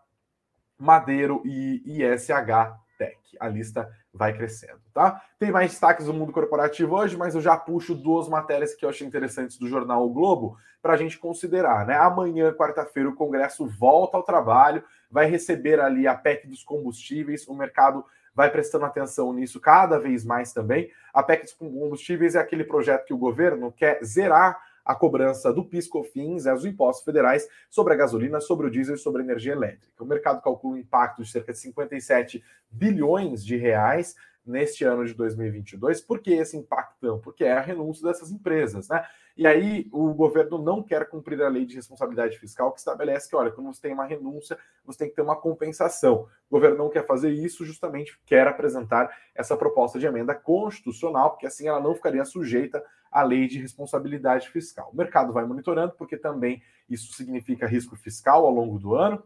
Madeiro 0.78 1.42
e 1.46 1.82
ISH 1.86 2.81
Tech. 3.02 3.18
A 3.40 3.48
lista 3.48 3.90
vai 4.14 4.32
crescendo, 4.32 4.80
tá? 4.94 5.20
Tem 5.38 5.50
mais 5.50 5.72
destaques 5.72 6.06
do 6.06 6.14
mundo 6.14 6.32
corporativo 6.32 6.94
hoje, 6.94 7.16
mas 7.16 7.34
eu 7.34 7.40
já 7.40 7.56
puxo 7.56 7.94
duas 7.94 8.28
matérias 8.28 8.74
que 8.74 8.84
eu 8.84 8.88
achei 8.88 9.06
interessantes 9.06 9.58
do 9.58 9.66
jornal 9.66 10.06
o 10.06 10.12
Globo 10.12 10.56
para 10.80 10.92
a 10.92 10.96
gente 10.96 11.18
considerar, 11.18 11.84
né? 11.84 11.96
Amanhã, 11.96 12.52
quarta-feira, 12.52 13.08
o 13.08 13.14
Congresso 13.14 13.66
volta 13.66 14.16
ao 14.16 14.22
trabalho, 14.22 14.84
vai 15.10 15.26
receber 15.26 15.80
ali 15.80 16.06
a 16.06 16.14
PEC 16.14 16.46
dos 16.46 16.62
combustíveis, 16.62 17.46
o 17.48 17.54
mercado 17.54 18.04
vai 18.34 18.50
prestando 18.50 18.84
atenção 18.84 19.32
nisso 19.32 19.60
cada 19.60 19.98
vez 19.98 20.24
mais 20.24 20.52
também. 20.52 20.90
A 21.12 21.22
PEC 21.22 21.42
dos 21.42 21.52
combustíveis 21.54 22.34
é 22.34 22.38
aquele 22.38 22.64
projeto 22.64 23.06
que 23.06 23.14
o 23.14 23.18
governo 23.18 23.72
quer 23.72 24.02
zerar 24.04 24.60
a 24.84 24.94
cobrança 24.94 25.52
do 25.52 25.64
PIS/COFINS, 25.64 26.46
é, 26.46 26.54
os 26.54 26.64
impostos 26.64 27.04
federais 27.04 27.46
sobre 27.70 27.94
a 27.94 27.96
gasolina, 27.96 28.40
sobre 28.40 28.66
o 28.66 28.70
diesel 28.70 28.94
e 28.94 28.98
sobre 28.98 29.22
a 29.22 29.24
energia 29.24 29.52
elétrica. 29.52 30.02
O 30.02 30.06
mercado 30.06 30.42
calcula 30.42 30.74
um 30.74 30.78
impacto 30.78 31.22
de 31.22 31.30
cerca 31.30 31.52
de 31.52 31.58
57 31.58 32.42
bilhões 32.70 33.44
de 33.44 33.56
reais 33.56 34.14
neste 34.44 34.84
ano 34.84 35.04
de 35.04 35.14
2022. 35.14 36.00
Por 36.00 36.20
que 36.20 36.32
esse 36.32 36.56
impacto? 36.56 37.20
Porque 37.22 37.44
é 37.44 37.52
a 37.52 37.60
renúncia 37.60 38.06
dessas 38.06 38.30
empresas, 38.30 38.88
né? 38.88 39.04
E 39.36 39.46
aí 39.46 39.88
o 39.92 40.12
governo 40.12 40.58
não 40.58 40.82
quer 40.82 41.08
cumprir 41.08 41.40
a 41.42 41.48
lei 41.48 41.64
de 41.64 41.74
responsabilidade 41.74 42.38
fiscal 42.38 42.72
que 42.72 42.78
estabelece 42.78 43.28
que, 43.28 43.36
olha, 43.36 43.50
quando 43.50 43.72
você 43.72 43.80
tem 43.80 43.92
uma 43.92 44.04
renúncia, 44.04 44.58
você 44.84 44.98
tem 44.98 45.08
que 45.08 45.14
ter 45.14 45.22
uma 45.22 45.36
compensação. 45.36 46.26
O 46.50 46.56
governo 46.56 46.78
não 46.78 46.90
quer 46.90 47.06
fazer 47.06 47.30
isso, 47.30 47.64
justamente 47.64 48.18
quer 48.26 48.46
apresentar 48.46 49.10
essa 49.34 49.56
proposta 49.56 49.98
de 49.98 50.06
emenda 50.06 50.34
constitucional, 50.34 51.30
porque 51.30 51.46
assim 51.46 51.68
ela 51.68 51.80
não 51.80 51.94
ficaria 51.94 52.24
sujeita 52.24 52.84
à 53.10 53.22
lei 53.22 53.46
de 53.46 53.58
responsabilidade 53.58 54.48
fiscal. 54.50 54.90
O 54.92 54.96
mercado 54.96 55.32
vai 55.32 55.44
monitorando, 55.44 55.94
porque 55.96 56.16
também 56.16 56.62
isso 56.88 57.12
significa 57.14 57.66
risco 57.66 57.96
fiscal 57.96 58.44
ao 58.44 58.52
longo 58.52 58.78
do 58.78 58.94
ano 58.94 59.22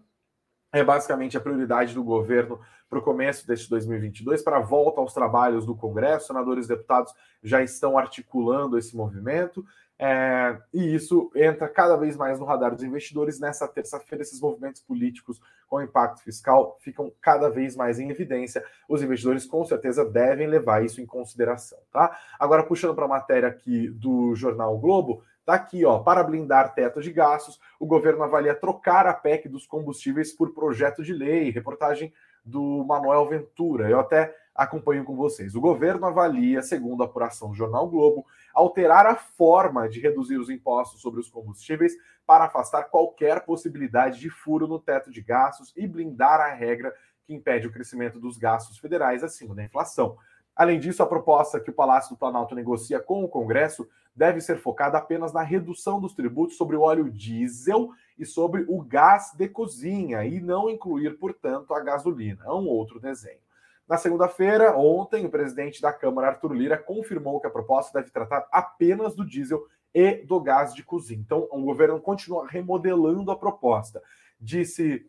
é 0.73 0.85
basicamente 0.85 1.37
a 1.37 1.41
prioridade 1.41 1.95
do 1.95 2.05
governo 2.05 2.61
para 2.89 2.99
o 2.99 3.03
começo 3.03 3.47
deste 3.47 3.69
2022, 3.71 4.43
para 4.43 4.59
a 4.59 4.61
volta 4.61 5.01
aos 5.01 5.13
trabalhos 5.13 5.65
do 5.65 5.75
Congresso. 5.75 6.29
Senadores 6.29 6.67
e 6.67 6.69
deputados 6.69 7.13
já 7.43 7.63
estão 7.63 7.99
articulando 7.99 8.79
esse 8.79 8.97
movimento. 8.97 9.65
É, 9.99 10.59
e 10.75 10.95
isso 10.95 11.31
entra 11.35 11.69
cada 11.69 11.97
vez 11.97 12.17
mais 12.17 12.39
no 12.39 12.45
radar 12.45 12.75
dos 12.75 12.85
investidores. 12.85 13.41
Nessa 13.41 13.67
terça-feira, 13.67 14.23
esses 14.23 14.41
movimentos 14.41 14.83
políticos 14.83 15.41
com 15.67 15.81
impacto 15.81 16.23
fiscal 16.23 16.77
ficam 16.81 17.11
cada 17.21 17.49
vez 17.49 17.75
mais 17.75 17.99
em 17.99 18.11
evidência. 18.11 18.65
Os 18.89 19.03
investidores, 19.03 19.47
com 19.47 19.65
certeza, 19.65 20.05
devem 20.05 20.47
levar 20.47 20.85
isso 20.85 21.01
em 21.01 21.07
consideração. 21.07 21.79
Tá? 21.93 22.19
Agora, 22.39 22.63
puxando 22.63 22.95
para 22.95 23.07
a 23.07 23.09
matéria 23.09 23.49
aqui 23.49 23.89
do 23.89 24.35
jornal 24.35 24.79
Globo, 24.79 25.23
Está 25.47 25.55
aqui, 25.55 25.85
ó, 25.85 26.01
para 26.01 26.25
blindar 26.25 26.75
teto 26.75 27.01
de 27.01 27.13
gastos, 27.13 27.61
o 27.79 27.87
governo 27.87 28.25
avalia 28.25 28.53
trocar 28.53 29.07
a 29.07 29.15
PEC 29.15 29.49
dos 29.49 29.65
combustíveis 29.65 30.33
por 30.33 30.53
projeto 30.53 31.05
de 31.05 31.13
lei. 31.13 31.51
Reportagem 31.51 32.13
do 32.45 32.85
Manuel 32.85 33.29
Ventura. 33.29 33.89
Eu 33.89 34.01
até 34.01 34.35
acompanho 34.53 35.05
com 35.05 35.15
vocês. 35.15 35.55
O 35.55 35.61
governo 35.61 36.05
avalia, 36.07 36.63
segundo 36.63 37.05
a 37.05 37.07
apuração 37.07 37.51
do 37.51 37.55
Jornal 37.55 37.89
Globo, 37.89 38.27
alterar 38.57 39.05
a 39.05 39.15
forma 39.15 39.87
de 39.87 40.01
reduzir 40.01 40.39
os 40.39 40.49
impostos 40.49 41.03
sobre 41.03 41.21
os 41.21 41.29
combustíveis 41.29 41.93
para 42.27 42.47
afastar 42.47 42.85
qualquer 42.85 43.45
possibilidade 43.45 44.19
de 44.19 44.31
furo 44.31 44.67
no 44.67 44.81
teto 44.81 45.11
de 45.11 45.21
gastos 45.21 45.75
e 45.77 45.87
blindar 45.87 46.41
a 46.41 46.55
regra 46.55 46.95
que 47.27 47.35
impede 47.35 47.67
o 47.67 47.73
crescimento 47.73 48.19
dos 48.19 48.39
gastos 48.39 48.79
federais 48.79 49.23
acima 49.23 49.55
da 49.55 49.63
inflação. 49.63 50.17
Além 50.55 50.81
disso, 50.81 51.03
a 51.03 51.07
proposta 51.07 51.61
que 51.61 51.69
o 51.69 51.75
Palácio 51.75 52.15
do 52.15 52.19
Planalto 52.19 52.55
negocia 52.55 52.99
com 52.99 53.23
o 53.23 53.29
Congresso 53.29 53.87
deve 54.15 54.41
ser 54.41 54.57
focada 54.57 54.97
apenas 54.97 55.35
na 55.35 55.43
redução 55.43 56.01
dos 56.01 56.15
tributos 56.15 56.57
sobre 56.57 56.77
o 56.77 56.81
óleo 56.81 57.11
diesel 57.11 57.91
e 58.19 58.25
sobre 58.25 58.65
o 58.67 58.81
gás 58.81 59.33
de 59.37 59.47
cozinha, 59.51 60.25
e 60.25 60.41
não 60.41 60.71
incluir, 60.71 61.19
portanto, 61.19 61.75
a 61.75 61.81
gasolina. 61.81 62.43
É 62.47 62.51
um 62.51 62.67
outro 62.67 62.99
desenho. 62.99 63.46
Na 63.89 63.97
segunda-feira, 63.97 64.77
ontem, 64.77 65.25
o 65.25 65.31
presidente 65.31 65.81
da 65.81 65.93
Câmara, 65.93 66.29
Arthur 66.29 66.53
Lira, 66.53 66.77
confirmou 66.77 67.41
que 67.41 67.47
a 67.47 67.51
proposta 67.51 67.99
deve 67.99 68.11
tratar 68.11 68.47
apenas 68.51 69.15
do 69.15 69.25
diesel 69.25 69.65
e 69.95 70.25
do 70.25 70.41
gás 70.41 70.75
de 70.75 70.83
cozinha. 70.83 71.21
Então, 71.21 71.49
o 71.51 71.63
governo 71.63 72.01
continua 72.01 72.47
remodelando 72.47 73.31
a 73.31 73.37
proposta. 73.37 74.03
Disse 74.41 75.07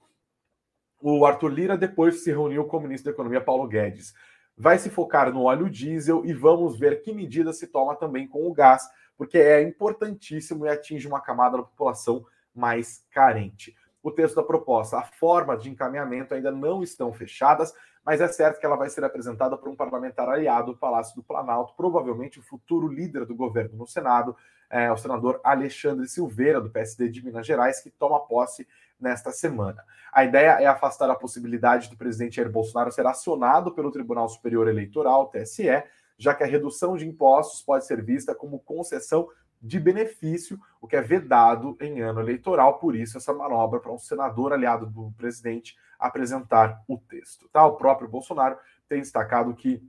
o 1.01 1.25
Arthur 1.25 1.49
Lira, 1.49 1.77
depois 1.77 2.23
se 2.23 2.31
reuniu 2.31 2.65
com 2.65 2.77
o 2.77 2.81
ministro 2.81 3.11
da 3.11 3.15
Economia, 3.15 3.41
Paulo 3.41 3.67
Guedes 3.67 4.13
vai 4.57 4.79
se 4.79 4.89
focar 4.89 5.31
no 5.31 5.43
óleo 5.43 5.69
diesel 5.69 6.25
e 6.25 6.33
vamos 6.33 6.79
ver 6.79 7.03
que 7.03 7.13
medidas 7.13 7.59
se 7.59 7.67
toma 7.67 7.95
também 7.95 8.27
com 8.27 8.47
o 8.47 8.53
gás, 8.53 8.89
porque 9.15 9.37
é 9.37 9.61
importantíssimo 9.61 10.65
e 10.65 10.69
atinge 10.69 11.07
uma 11.07 11.21
camada 11.21 11.57
da 11.57 11.63
população 11.63 12.25
mais 12.55 13.05
carente. 13.11 13.75
O 14.01 14.11
texto 14.11 14.35
da 14.35 14.43
proposta, 14.43 14.97
a 14.97 15.03
forma 15.03 15.55
de 15.55 15.69
encaminhamento 15.69 16.33
ainda 16.33 16.51
não 16.51 16.81
estão 16.81 17.13
fechadas, 17.13 17.71
mas 18.07 18.21
é 18.21 18.27
certo 18.29 18.57
que 18.57 18.65
ela 18.65 18.77
vai 18.77 18.89
ser 18.89 19.03
apresentada 19.03 19.57
por 19.57 19.67
um 19.67 19.75
parlamentar 19.75 20.29
aliado 20.29 20.71
do 20.71 20.77
Palácio 20.77 21.13
do 21.13 21.21
Planalto, 21.21 21.73
provavelmente 21.75 22.39
o 22.39 22.41
futuro 22.41 22.87
líder 22.87 23.25
do 23.25 23.35
governo 23.35 23.75
no 23.75 23.85
Senado, 23.85 24.33
é, 24.69 24.89
o 24.89 24.95
senador 24.95 25.41
Alexandre 25.43 26.07
Silveira, 26.07 26.61
do 26.61 26.69
PSD 26.69 27.09
de 27.09 27.21
Minas 27.21 27.45
Gerais, 27.45 27.81
que 27.81 27.89
toma 27.89 28.25
posse 28.25 28.65
nesta 28.97 29.33
semana. 29.33 29.83
A 30.09 30.23
ideia 30.23 30.51
é 30.51 30.65
afastar 30.65 31.09
a 31.09 31.15
possibilidade 31.15 31.89
do 31.89 31.97
presidente 31.97 32.37
Jair 32.37 32.49
Bolsonaro 32.49 32.93
ser 32.93 33.05
acionado 33.05 33.73
pelo 33.73 33.91
Tribunal 33.91 34.29
Superior 34.29 34.69
Eleitoral, 34.69 35.27
TSE, 35.27 35.83
já 36.17 36.33
que 36.33 36.45
a 36.45 36.47
redução 36.47 36.95
de 36.95 37.05
impostos 37.05 37.61
pode 37.61 37.85
ser 37.85 38.01
vista 38.01 38.33
como 38.33 38.59
concessão 38.59 39.27
de 39.61 39.79
benefício, 39.79 40.59
o 40.79 40.87
que 40.87 40.95
é 40.95 41.01
vedado 41.01 41.77
em 41.81 42.01
ano 42.01 42.19
eleitoral, 42.19 42.79
por 42.79 42.95
isso 42.95 43.17
essa 43.17 43.33
manobra 43.33 43.79
para 43.79 43.91
um 43.91 43.97
senador 43.97 44.53
aliado 44.53 44.85
do 44.85 45.11
presidente 45.17 45.75
apresentar 45.99 46.83
o 46.87 46.97
texto. 46.97 47.49
Tá? 47.49 47.65
O 47.65 47.75
próprio 47.75 48.07
Bolsonaro 48.07 48.57
tem 48.87 49.01
destacado 49.01 49.53
que 49.55 49.83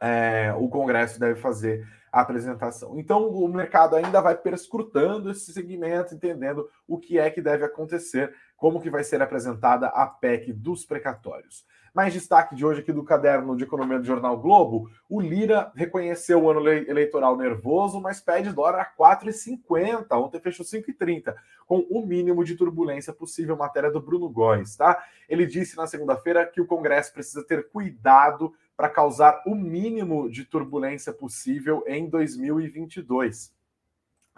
é, 0.00 0.52
o 0.58 0.68
Congresso 0.68 1.18
deve 1.18 1.40
fazer 1.40 1.86
a 2.10 2.20
apresentação. 2.20 2.98
Então, 2.98 3.28
o 3.28 3.48
mercado 3.48 3.96
ainda 3.96 4.20
vai 4.20 4.36
perscrutando 4.36 5.30
esse 5.30 5.52
segmento, 5.52 6.14
entendendo 6.14 6.68
o 6.86 6.98
que 6.98 7.18
é 7.18 7.30
que 7.30 7.40
deve 7.40 7.64
acontecer, 7.64 8.34
como 8.56 8.80
que 8.80 8.90
vai 8.90 9.02
ser 9.02 9.22
apresentada 9.22 9.86
a 9.86 10.06
PEC 10.06 10.52
dos 10.52 10.84
precatórios. 10.84 11.64
Mais 11.94 12.12
destaque 12.12 12.54
de 12.54 12.64
hoje 12.64 12.80
aqui 12.80 12.90
do 12.90 13.04
caderno 13.04 13.54
de 13.54 13.64
economia 13.64 13.98
do 13.98 14.04
Jornal 14.04 14.38
Globo, 14.38 14.90
o 15.10 15.20
Lira 15.20 15.70
reconheceu 15.74 16.42
o 16.42 16.50
ano 16.50 16.66
eleitoral 16.66 17.36
nervoso, 17.36 18.00
mas 18.00 18.18
pede 18.18 18.50
dólar 18.50 18.80
a 18.80 18.86
4,50, 18.86 20.06
ontem 20.12 20.40
fechou 20.40 20.64
5,30, 20.64 21.34
com 21.66 21.80
o 21.90 22.06
mínimo 22.06 22.44
de 22.44 22.54
turbulência 22.54 23.12
possível, 23.12 23.56
matéria 23.58 23.90
do 23.90 24.00
Bruno 24.00 24.30
Góes, 24.30 24.74
tá? 24.74 25.04
Ele 25.28 25.44
disse 25.44 25.76
na 25.76 25.86
segunda-feira 25.86 26.46
que 26.46 26.62
o 26.62 26.66
Congresso 26.66 27.12
precisa 27.12 27.44
ter 27.44 27.68
cuidado 27.68 28.54
para 28.74 28.88
causar 28.88 29.42
o 29.46 29.54
mínimo 29.54 30.30
de 30.30 30.46
turbulência 30.46 31.12
possível 31.12 31.84
em 31.86 32.08
2022. 32.08 33.54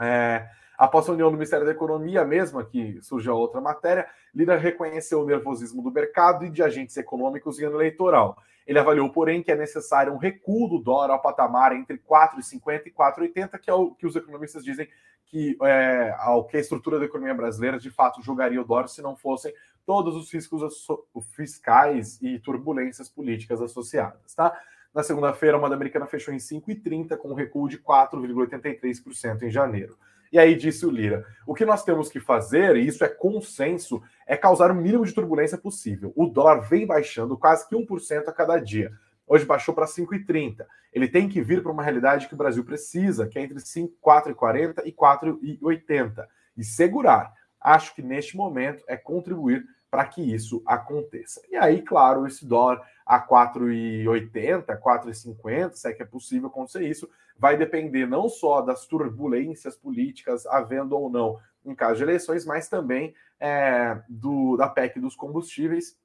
É, 0.00 0.48
após 0.76 1.08
a 1.08 1.12
união 1.12 1.30
do 1.30 1.36
Ministério 1.36 1.64
da 1.64 1.72
Economia, 1.72 2.24
mesmo 2.24 2.64
que 2.64 2.98
surgiu 3.02 3.32
a 3.32 3.36
outra 3.36 3.60
matéria, 3.60 4.06
Lira 4.34 4.56
reconheceu 4.56 5.20
o 5.20 5.26
nervosismo 5.26 5.82
do 5.82 5.90
mercado 5.90 6.44
e 6.44 6.50
de 6.50 6.62
agentes 6.62 6.96
econômicos 6.96 7.58
em 7.58 7.64
ano 7.64 7.76
eleitoral. 7.76 8.36
Ele 8.66 8.78
avaliou, 8.78 9.10
porém, 9.10 9.42
que 9.42 9.52
é 9.52 9.56
necessário 9.56 10.12
um 10.12 10.16
recuo 10.16 10.68
do 10.68 10.78
dólar 10.78 11.10
ao 11.10 11.20
patamar 11.20 11.74
entre 11.74 11.98
4,50 11.98 12.86
e 12.86 12.90
4,80, 12.90 13.58
que 13.58 13.70
é 13.70 13.74
o 13.74 13.90
que 13.90 14.06
os 14.06 14.16
economistas 14.16 14.64
dizem 14.64 14.88
que, 15.26 15.56
é, 15.62 16.14
ao 16.18 16.44
que 16.44 16.56
a 16.56 16.60
estrutura 16.60 16.98
da 16.98 17.04
economia 17.04 17.34
brasileira 17.34 17.78
de 17.78 17.90
fato 17.90 18.22
jogaria 18.22 18.60
o 18.60 18.64
dólar 18.64 18.88
se 18.88 19.02
não 19.02 19.16
fossem 19.16 19.52
todos 19.84 20.16
os 20.16 20.32
riscos 20.32 20.86
fiscais 21.34 22.20
e 22.22 22.38
turbulências 22.38 23.08
políticas 23.08 23.60
associadas. 23.60 24.34
Tá? 24.34 24.58
Na 24.94 25.02
segunda-feira, 25.02 25.56
a 25.56 25.60
moeda 25.60 25.74
americana 25.74 26.06
fechou 26.06 26.32
em 26.32 26.38
5,30, 26.38 27.16
com 27.16 27.30
um 27.30 27.34
recuo 27.34 27.68
de 27.68 27.78
4,83% 27.78 29.42
em 29.42 29.50
janeiro. 29.50 29.98
E 30.34 30.38
aí 30.38 30.56
disse 30.56 30.84
o 30.84 30.90
Lira: 30.90 31.24
o 31.46 31.54
que 31.54 31.64
nós 31.64 31.84
temos 31.84 32.08
que 32.08 32.18
fazer, 32.18 32.74
e 32.74 32.84
isso 32.84 33.04
é 33.04 33.08
consenso, 33.08 34.02
é 34.26 34.36
causar 34.36 34.72
o 34.72 34.74
mínimo 34.74 35.06
de 35.06 35.14
turbulência 35.14 35.56
possível. 35.56 36.12
O 36.16 36.26
dólar 36.26 36.58
vem 36.68 36.84
baixando 36.84 37.38
quase 37.38 37.68
que 37.68 37.76
1% 37.76 38.26
a 38.26 38.32
cada 38.32 38.58
dia. 38.58 38.90
Hoje 39.28 39.44
baixou 39.44 39.72
para 39.72 39.86
5,30. 39.86 40.66
Ele 40.92 41.06
tem 41.06 41.28
que 41.28 41.40
vir 41.40 41.62
para 41.62 41.70
uma 41.70 41.84
realidade 41.84 42.26
que 42.26 42.34
o 42.34 42.36
Brasil 42.36 42.64
precisa, 42.64 43.28
que 43.28 43.38
é 43.38 43.42
entre 43.42 43.58
4,40 43.58 44.82
e 44.84 44.92
4,80. 44.92 46.26
E 46.56 46.64
segurar. 46.64 47.32
Acho 47.60 47.94
que 47.94 48.02
neste 48.02 48.36
momento 48.36 48.82
é 48.88 48.96
contribuir 48.96 49.64
para 49.94 50.06
que 50.06 50.20
isso 50.20 50.60
aconteça. 50.66 51.40
E 51.48 51.54
aí, 51.54 51.80
claro, 51.80 52.26
esse 52.26 52.44
dólar 52.44 52.82
a 53.06 53.24
4,80, 53.24 54.76
4,50, 54.80 55.74
se 55.74 55.88
é 55.88 55.92
que 55.92 56.02
é 56.02 56.04
possível 56.04 56.48
acontecer 56.48 56.82
isso, 56.82 57.08
vai 57.38 57.56
depender 57.56 58.04
não 58.04 58.28
só 58.28 58.60
das 58.60 58.86
turbulências 58.86 59.76
políticas 59.76 60.46
havendo 60.46 60.98
ou 60.98 61.08
não 61.08 61.38
em 61.64 61.76
caso 61.76 61.98
de 61.98 62.02
eleições, 62.02 62.44
mas 62.44 62.68
também 62.68 63.14
é, 63.38 64.02
do, 64.08 64.56
da 64.56 64.68
PEC 64.68 64.98
dos 64.98 65.14
combustíveis 65.14 65.96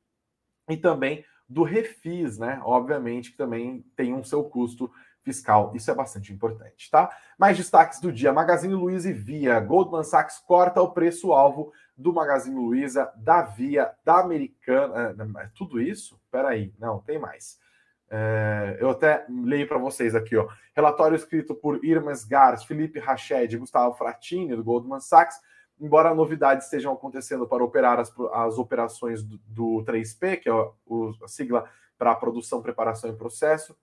e 0.70 0.78
também 0.78 1.26
do 1.50 1.64
refis, 1.64 2.38
né? 2.38 2.62
Obviamente 2.64 3.32
que 3.32 3.38
também 3.38 3.84
tem 3.96 4.14
um 4.14 4.24
seu 4.24 4.44
custo 4.44 4.92
fiscal. 5.24 5.72
Isso 5.76 5.90
é 5.90 5.96
bastante 5.96 6.32
importante, 6.32 6.92
tá? 6.92 7.10
Mais 7.40 7.58
destaques 7.58 8.00
do 8.00 8.12
dia: 8.12 8.32
Magazine 8.32 8.76
Luiza 8.76 9.10
e 9.10 9.14
Via. 9.14 9.60
Goldman 9.60 10.04
Sachs 10.04 10.38
corta 10.38 10.80
o 10.80 10.92
preço-alvo 10.92 11.74
do 12.00 12.14
Magazine 12.14 12.56
Luiza, 12.56 13.12
da 13.18 13.42
Via, 13.42 13.92
da 14.06 14.20
Americana. 14.20 15.16
É, 15.38 15.44
é 15.44 15.50
tudo 15.54 15.82
isso? 15.82 16.20
Peraí, 16.32 16.74
não, 16.80 17.00
tem 17.02 17.20
mais. 17.20 17.60
É, 18.10 18.78
eu 18.80 18.90
até 18.90 19.26
leio 19.30 19.68
para 19.68 19.78
vocês 19.78 20.16
aqui, 20.16 20.38
ó. 20.38 20.48
Relatório 20.74 21.16
escrito 21.16 21.54
por 21.54 21.84
Irmas 21.84 22.24
Gars, 22.24 22.64
Felipe 22.64 23.00
Rached 23.00 23.54
e 23.54 23.58
Gustavo 23.58 23.94
Fratini, 23.96 24.56
do 24.56 24.64
Goldman 24.64 25.02
Sachs. 25.02 25.42
Embora 25.78 26.16
novidades 26.16 26.66
estejam 26.66 26.94
acontecendo 26.94 27.46
para 27.46 27.64
operar 27.64 28.00
as, 28.00 28.14
as 28.32 28.58
operações 28.58 29.22
do, 29.22 29.38
do 29.46 29.84
3P, 29.86 30.38
que 30.40 30.50
é 30.50 30.54
o, 30.54 31.14
a 31.22 31.28
sigla 31.28 31.70
para 31.98 32.16
produção, 32.16 32.62
preparação 32.62 33.10
e 33.10 33.14
processo, 33.14 33.78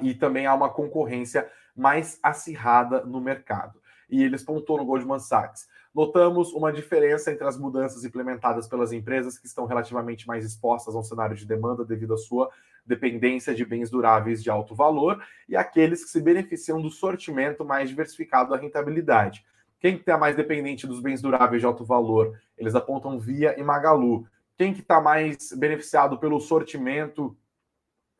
e 0.00 0.14
também 0.14 0.46
há 0.46 0.54
uma 0.54 0.68
concorrência 0.68 1.50
mais 1.74 2.20
acirrada 2.22 3.04
no 3.04 3.20
mercado. 3.20 3.80
E 4.10 4.22
eles 4.22 4.42
pontuam 4.42 4.78
no 4.78 4.84
Goldman 4.84 5.18
Sachs. 5.18 5.68
Notamos 5.94 6.52
uma 6.52 6.72
diferença 6.72 7.32
entre 7.32 7.46
as 7.46 7.58
mudanças 7.58 8.04
implementadas 8.04 8.68
pelas 8.68 8.92
empresas 8.92 9.38
que 9.38 9.46
estão 9.46 9.66
relativamente 9.66 10.26
mais 10.26 10.44
expostas 10.44 10.94
ao 10.94 11.02
cenário 11.02 11.36
de 11.36 11.46
demanda 11.46 11.84
devido 11.84 12.14
à 12.14 12.16
sua 12.16 12.50
dependência 12.86 13.54
de 13.54 13.64
bens 13.64 13.90
duráveis 13.90 14.42
de 14.42 14.50
alto 14.50 14.74
valor 14.74 15.22
e 15.48 15.56
aqueles 15.56 16.04
que 16.04 16.10
se 16.10 16.20
beneficiam 16.20 16.80
do 16.80 16.90
sortimento 16.90 17.64
mais 17.64 17.88
diversificado 17.88 18.50
da 18.50 18.56
rentabilidade. 18.56 19.44
Quem 19.80 19.96
está 19.96 20.18
mais 20.18 20.36
dependente 20.36 20.86
dos 20.86 21.00
bens 21.00 21.22
duráveis 21.22 21.60
de 21.60 21.66
alto 21.66 21.84
valor? 21.84 22.38
Eles 22.56 22.74
apontam 22.74 23.18
Via 23.18 23.58
e 23.58 23.62
Magalu. 23.62 24.26
Quem 24.56 24.74
que 24.74 24.80
está 24.80 25.00
mais 25.00 25.52
beneficiado 25.56 26.18
pelo 26.18 26.38
sortimento 26.38 27.36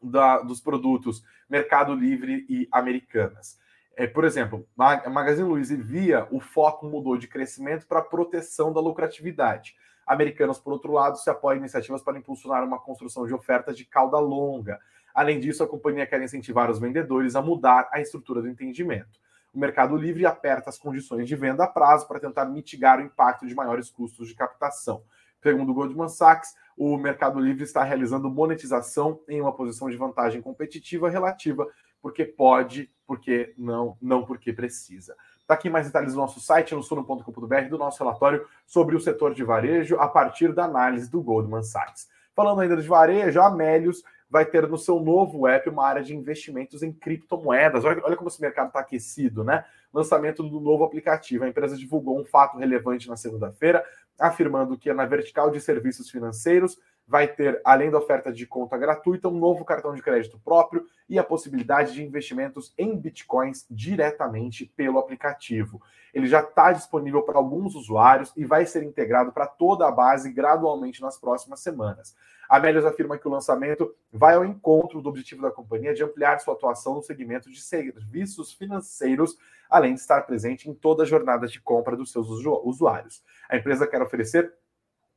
da, 0.02 0.40
dos 0.40 0.60
produtos 0.60 1.22
Mercado 1.48 1.94
Livre 1.94 2.46
e 2.48 2.66
Americanas? 2.72 3.58
É, 4.00 4.06
por 4.06 4.24
exemplo, 4.24 4.66
Magazine 4.74 5.46
Luiza 5.46 5.74
e 5.74 5.76
Via, 5.76 6.26
o 6.30 6.40
foco 6.40 6.86
mudou 6.86 7.18
de 7.18 7.28
crescimento 7.28 7.86
para 7.86 8.00
proteção 8.00 8.72
da 8.72 8.80
lucratividade. 8.80 9.76
Americanas, 10.06 10.58
por 10.58 10.72
outro 10.72 10.90
lado, 10.90 11.18
se 11.18 11.28
apoia 11.28 11.56
em 11.56 11.58
iniciativas 11.58 12.02
para 12.02 12.16
impulsionar 12.16 12.64
uma 12.64 12.80
construção 12.80 13.26
de 13.26 13.34
ofertas 13.34 13.76
de 13.76 13.84
cauda 13.84 14.18
longa. 14.18 14.80
Além 15.14 15.38
disso, 15.38 15.62
a 15.62 15.68
companhia 15.68 16.06
quer 16.06 16.22
incentivar 16.22 16.70
os 16.70 16.78
vendedores 16.78 17.36
a 17.36 17.42
mudar 17.42 17.90
a 17.92 18.00
estrutura 18.00 18.40
do 18.40 18.48
entendimento. 18.48 19.20
O 19.52 19.58
Mercado 19.60 19.94
Livre 19.98 20.24
aperta 20.24 20.70
as 20.70 20.78
condições 20.78 21.28
de 21.28 21.36
venda 21.36 21.64
a 21.64 21.68
prazo 21.68 22.08
para 22.08 22.18
tentar 22.18 22.46
mitigar 22.46 23.00
o 23.00 23.02
impacto 23.02 23.46
de 23.46 23.54
maiores 23.54 23.90
custos 23.90 24.28
de 24.28 24.34
captação. 24.34 25.02
Segundo 25.42 25.72
o 25.72 25.74
Goldman 25.74 26.08
Sachs, 26.08 26.54
o 26.74 26.96
Mercado 26.96 27.38
Livre 27.38 27.64
está 27.64 27.84
realizando 27.84 28.30
monetização 28.30 29.20
em 29.28 29.42
uma 29.42 29.52
posição 29.52 29.90
de 29.90 29.98
vantagem 29.98 30.40
competitiva 30.40 31.10
relativa, 31.10 31.68
porque 32.00 32.24
pode, 32.24 32.90
porque 33.10 33.52
não, 33.58 33.96
não 34.00 34.24
porque 34.24 34.52
precisa. 34.52 35.16
Está 35.40 35.54
aqui 35.54 35.68
mais 35.68 35.84
detalhes 35.84 36.12
do 36.12 36.20
nosso 36.20 36.38
site, 36.38 36.76
no 36.76 36.82
suno.com.br, 36.84 37.68
do 37.68 37.76
nosso 37.76 37.98
relatório 37.98 38.46
sobre 38.64 38.94
o 38.94 39.00
setor 39.00 39.34
de 39.34 39.42
varejo, 39.42 39.96
a 39.98 40.06
partir 40.06 40.52
da 40.52 40.62
análise 40.62 41.10
do 41.10 41.20
Goldman 41.20 41.64
Sachs. 41.64 42.08
Falando 42.36 42.60
ainda 42.60 42.76
de 42.76 42.86
varejo, 42.86 43.40
a 43.40 43.48
Amélios 43.48 44.04
vai 44.30 44.46
ter 44.46 44.68
no 44.68 44.78
seu 44.78 45.00
novo 45.00 45.48
app 45.48 45.68
uma 45.68 45.84
área 45.84 46.04
de 46.04 46.14
investimentos 46.14 46.84
em 46.84 46.92
criptomoedas. 46.92 47.84
Olha, 47.84 48.00
olha 48.04 48.14
como 48.14 48.28
esse 48.28 48.40
mercado 48.40 48.68
está 48.68 48.78
aquecido, 48.78 49.42
né? 49.42 49.64
Lançamento 49.92 50.42
do 50.42 50.60
novo 50.60 50.84
aplicativo. 50.84 51.44
A 51.44 51.48
empresa 51.48 51.76
divulgou 51.76 52.20
um 52.20 52.24
fato 52.24 52.58
relevante 52.58 53.08
na 53.08 53.16
segunda-feira, 53.16 53.84
afirmando 54.18 54.78
que 54.78 54.92
na 54.92 55.06
vertical 55.06 55.50
de 55.50 55.60
serviços 55.60 56.10
financeiros 56.10 56.78
vai 57.10 57.26
ter, 57.26 57.60
além 57.64 57.90
da 57.90 57.98
oferta 57.98 58.32
de 58.32 58.46
conta 58.46 58.78
gratuita, 58.78 59.28
um 59.28 59.36
novo 59.36 59.64
cartão 59.64 59.92
de 59.92 60.00
crédito 60.00 60.38
próprio 60.44 60.86
e 61.08 61.18
a 61.18 61.24
possibilidade 61.24 61.92
de 61.92 62.04
investimentos 62.04 62.72
em 62.78 62.96
bitcoins 62.96 63.66
diretamente 63.68 64.64
pelo 64.76 64.98
aplicativo. 65.00 65.82
Ele 66.14 66.28
já 66.28 66.40
está 66.40 66.72
disponível 66.72 67.22
para 67.22 67.36
alguns 67.36 67.74
usuários 67.74 68.32
e 68.36 68.44
vai 68.44 68.64
ser 68.64 68.84
integrado 68.84 69.32
para 69.32 69.46
toda 69.46 69.88
a 69.88 69.90
base 69.90 70.30
gradualmente 70.32 71.02
nas 71.02 71.18
próximas 71.18 71.58
semanas. 71.58 72.14
A 72.50 72.58
Melios 72.58 72.84
afirma 72.84 73.16
que 73.16 73.28
o 73.28 73.30
lançamento 73.30 73.94
vai 74.12 74.34
ao 74.34 74.44
encontro 74.44 75.00
do 75.00 75.08
objetivo 75.08 75.40
da 75.40 75.52
companhia 75.52 75.94
de 75.94 76.02
ampliar 76.02 76.40
sua 76.40 76.54
atuação 76.54 76.96
no 76.96 77.02
segmento 77.02 77.48
de 77.48 77.62
serviços 77.62 78.52
financeiros, 78.52 79.36
além 79.70 79.94
de 79.94 80.00
estar 80.00 80.22
presente 80.22 80.68
em 80.68 80.74
toda 80.74 81.04
a 81.04 81.06
jornada 81.06 81.46
de 81.46 81.60
compra 81.60 81.96
dos 81.96 82.10
seus 82.10 82.26
usuários. 82.28 83.22
A 83.48 83.56
empresa 83.56 83.86
quer 83.86 84.02
oferecer 84.02 84.52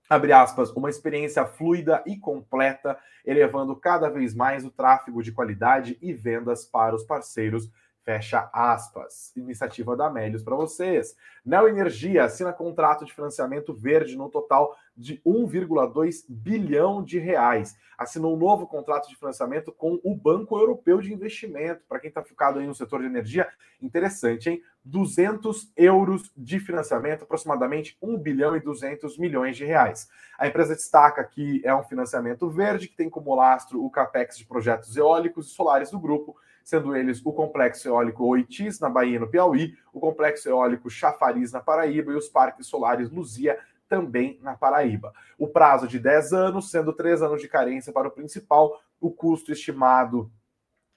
abre 0.08 0.32
aspas, 0.32 0.70
uma 0.72 0.92
experiência 0.92 1.44
fluida 1.44 2.04
e 2.06 2.18
completa, 2.18 3.00
elevando 3.26 3.76
cada 3.76 4.10
vez 4.10 4.36
mais 4.36 4.64
o 4.64 4.70
tráfego 4.70 5.24
de 5.24 5.32
qualidade 5.32 5.98
e 6.02 6.14
vendas 6.14 6.66
para 6.66 6.94
os 6.94 7.04
parceiros 7.04 7.68
Fecha 8.04 8.50
aspas. 8.52 9.32
Iniciativa 9.34 9.96
da 9.96 10.08
Amélios 10.08 10.44
para 10.44 10.58
vocês. 10.58 11.16
Neo 11.46 11.70
Energia 11.70 12.26
assina 12.26 12.52
contrato 12.52 13.06
de 13.06 13.14
financiamento 13.14 13.74
verde 13.74 14.18
no 14.18 14.30
total 14.30 14.76
de 14.96 15.22
1,2 15.26 16.26
bilhão 16.28 17.02
de 17.02 17.18
reais. 17.18 17.78
Assinou 17.98 18.36
um 18.36 18.38
novo 18.38 18.68
contrato 18.68 19.08
de 19.08 19.16
financiamento 19.16 19.72
com 19.72 20.02
o 20.04 20.14
Banco 20.14 20.58
Europeu 20.58 21.00
de 21.00 21.14
Investimento. 21.14 21.86
Para 21.88 22.00
quem 22.00 22.10
está 22.10 22.22
focado 22.22 22.60
aí 22.60 22.68
no 22.68 22.76
setor 22.76 23.00
de 23.00 23.06
energia, 23.06 23.48
interessante, 23.82 24.50
hein? 24.50 24.62
200 24.84 25.72
euros 25.78 26.30
de 26.36 26.60
financiamento, 26.60 27.24
aproximadamente 27.24 27.98
1 28.02 28.18
bilhão 28.18 28.58
e 28.58 28.60
200 28.60 29.18
milhões 29.18 29.56
de 29.56 29.64
reais. 29.64 30.10
A 30.38 30.46
empresa 30.46 30.76
destaca 30.76 31.24
que 31.24 31.62
é 31.64 31.74
um 31.74 31.84
financiamento 31.84 32.50
verde 32.50 32.90
que 32.90 32.98
tem 32.98 33.10
como 33.10 33.34
lastro 33.34 33.82
o 33.82 33.90
capex 33.90 34.38
de 34.38 34.46
projetos 34.46 34.98
eólicos 34.98 35.48
e 35.48 35.52
solares 35.52 35.90
do 35.90 36.00
grupo 36.00 36.36
sendo 36.64 36.96
eles 36.96 37.22
o 37.26 37.34
complexo 37.34 37.88
eólico 37.88 38.26
Oitis, 38.26 38.80
na 38.80 38.90
Bahia, 38.90 39.20
no 39.20 39.28
Piauí, 39.28 39.76
o 39.92 40.00
complexo 40.00 40.48
eólico 40.50 40.90
Chafariz, 40.90 41.52
na 41.52 41.60
Paraíba, 41.60 42.12
e 42.12 42.16
os 42.16 42.30
parques 42.30 42.68
solares 42.68 43.12
Luzia, 43.12 43.60
também 43.88 44.40
na 44.42 44.56
Paraíba. 44.56 45.14
O 45.38 45.48
prazo 45.48 45.88
de 45.88 46.00
10 46.00 46.34
anos, 46.34 46.72
sendo 46.72 46.94
3 46.94 47.22
anos 47.22 47.42
de 47.42 47.48
carência 47.48 47.92
para 47.94 48.08
o 48.08 48.12
principal, 48.12 48.82
o 49.00 49.12
custo 49.12 49.52
estimado, 49.52 50.32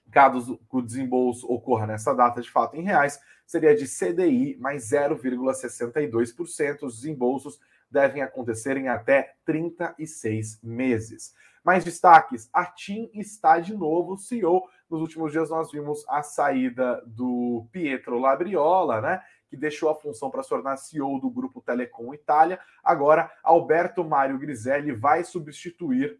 caso 0.09 0.59
o 0.71 0.81
desembolso 0.81 1.45
ocorra 1.51 1.85
nessa 1.85 2.13
data 2.13 2.41
de 2.41 2.49
fato 2.49 2.75
em 2.75 2.81
reais, 2.81 3.19
seria 3.45 3.75
de 3.75 3.85
CDI 3.85 4.57
mais 4.59 4.89
0,62%. 4.89 6.83
Os 6.83 6.95
desembolsos 6.95 7.59
devem 7.89 8.21
acontecer 8.21 8.77
em 8.77 8.87
até 8.87 9.35
36 9.45 10.59
meses. 10.63 11.33
Mais 11.63 11.83
destaques: 11.83 12.49
a 12.53 12.65
TIM 12.65 13.09
está 13.13 13.59
de 13.59 13.75
novo 13.75 14.17
CEO 14.17 14.63
nos 14.89 15.01
últimos 15.01 15.31
dias 15.31 15.49
nós 15.49 15.71
vimos 15.71 16.05
a 16.07 16.23
saída 16.23 17.03
do 17.05 17.67
Pietro 17.71 18.19
Labriola, 18.19 19.01
né? 19.01 19.21
Que 19.49 19.57
deixou 19.57 19.89
a 19.89 19.95
função 19.95 20.29
para 20.29 20.43
se 20.43 20.49
tornar 20.49 20.77
CEO 20.77 21.19
do 21.19 21.29
grupo 21.29 21.61
Telecom 21.61 22.13
Itália. 22.13 22.59
Agora, 22.83 23.31
Alberto 23.43 24.03
Mário 24.03 24.37
Griselli 24.37 24.91
vai 24.91 25.23
substituir 25.23 26.19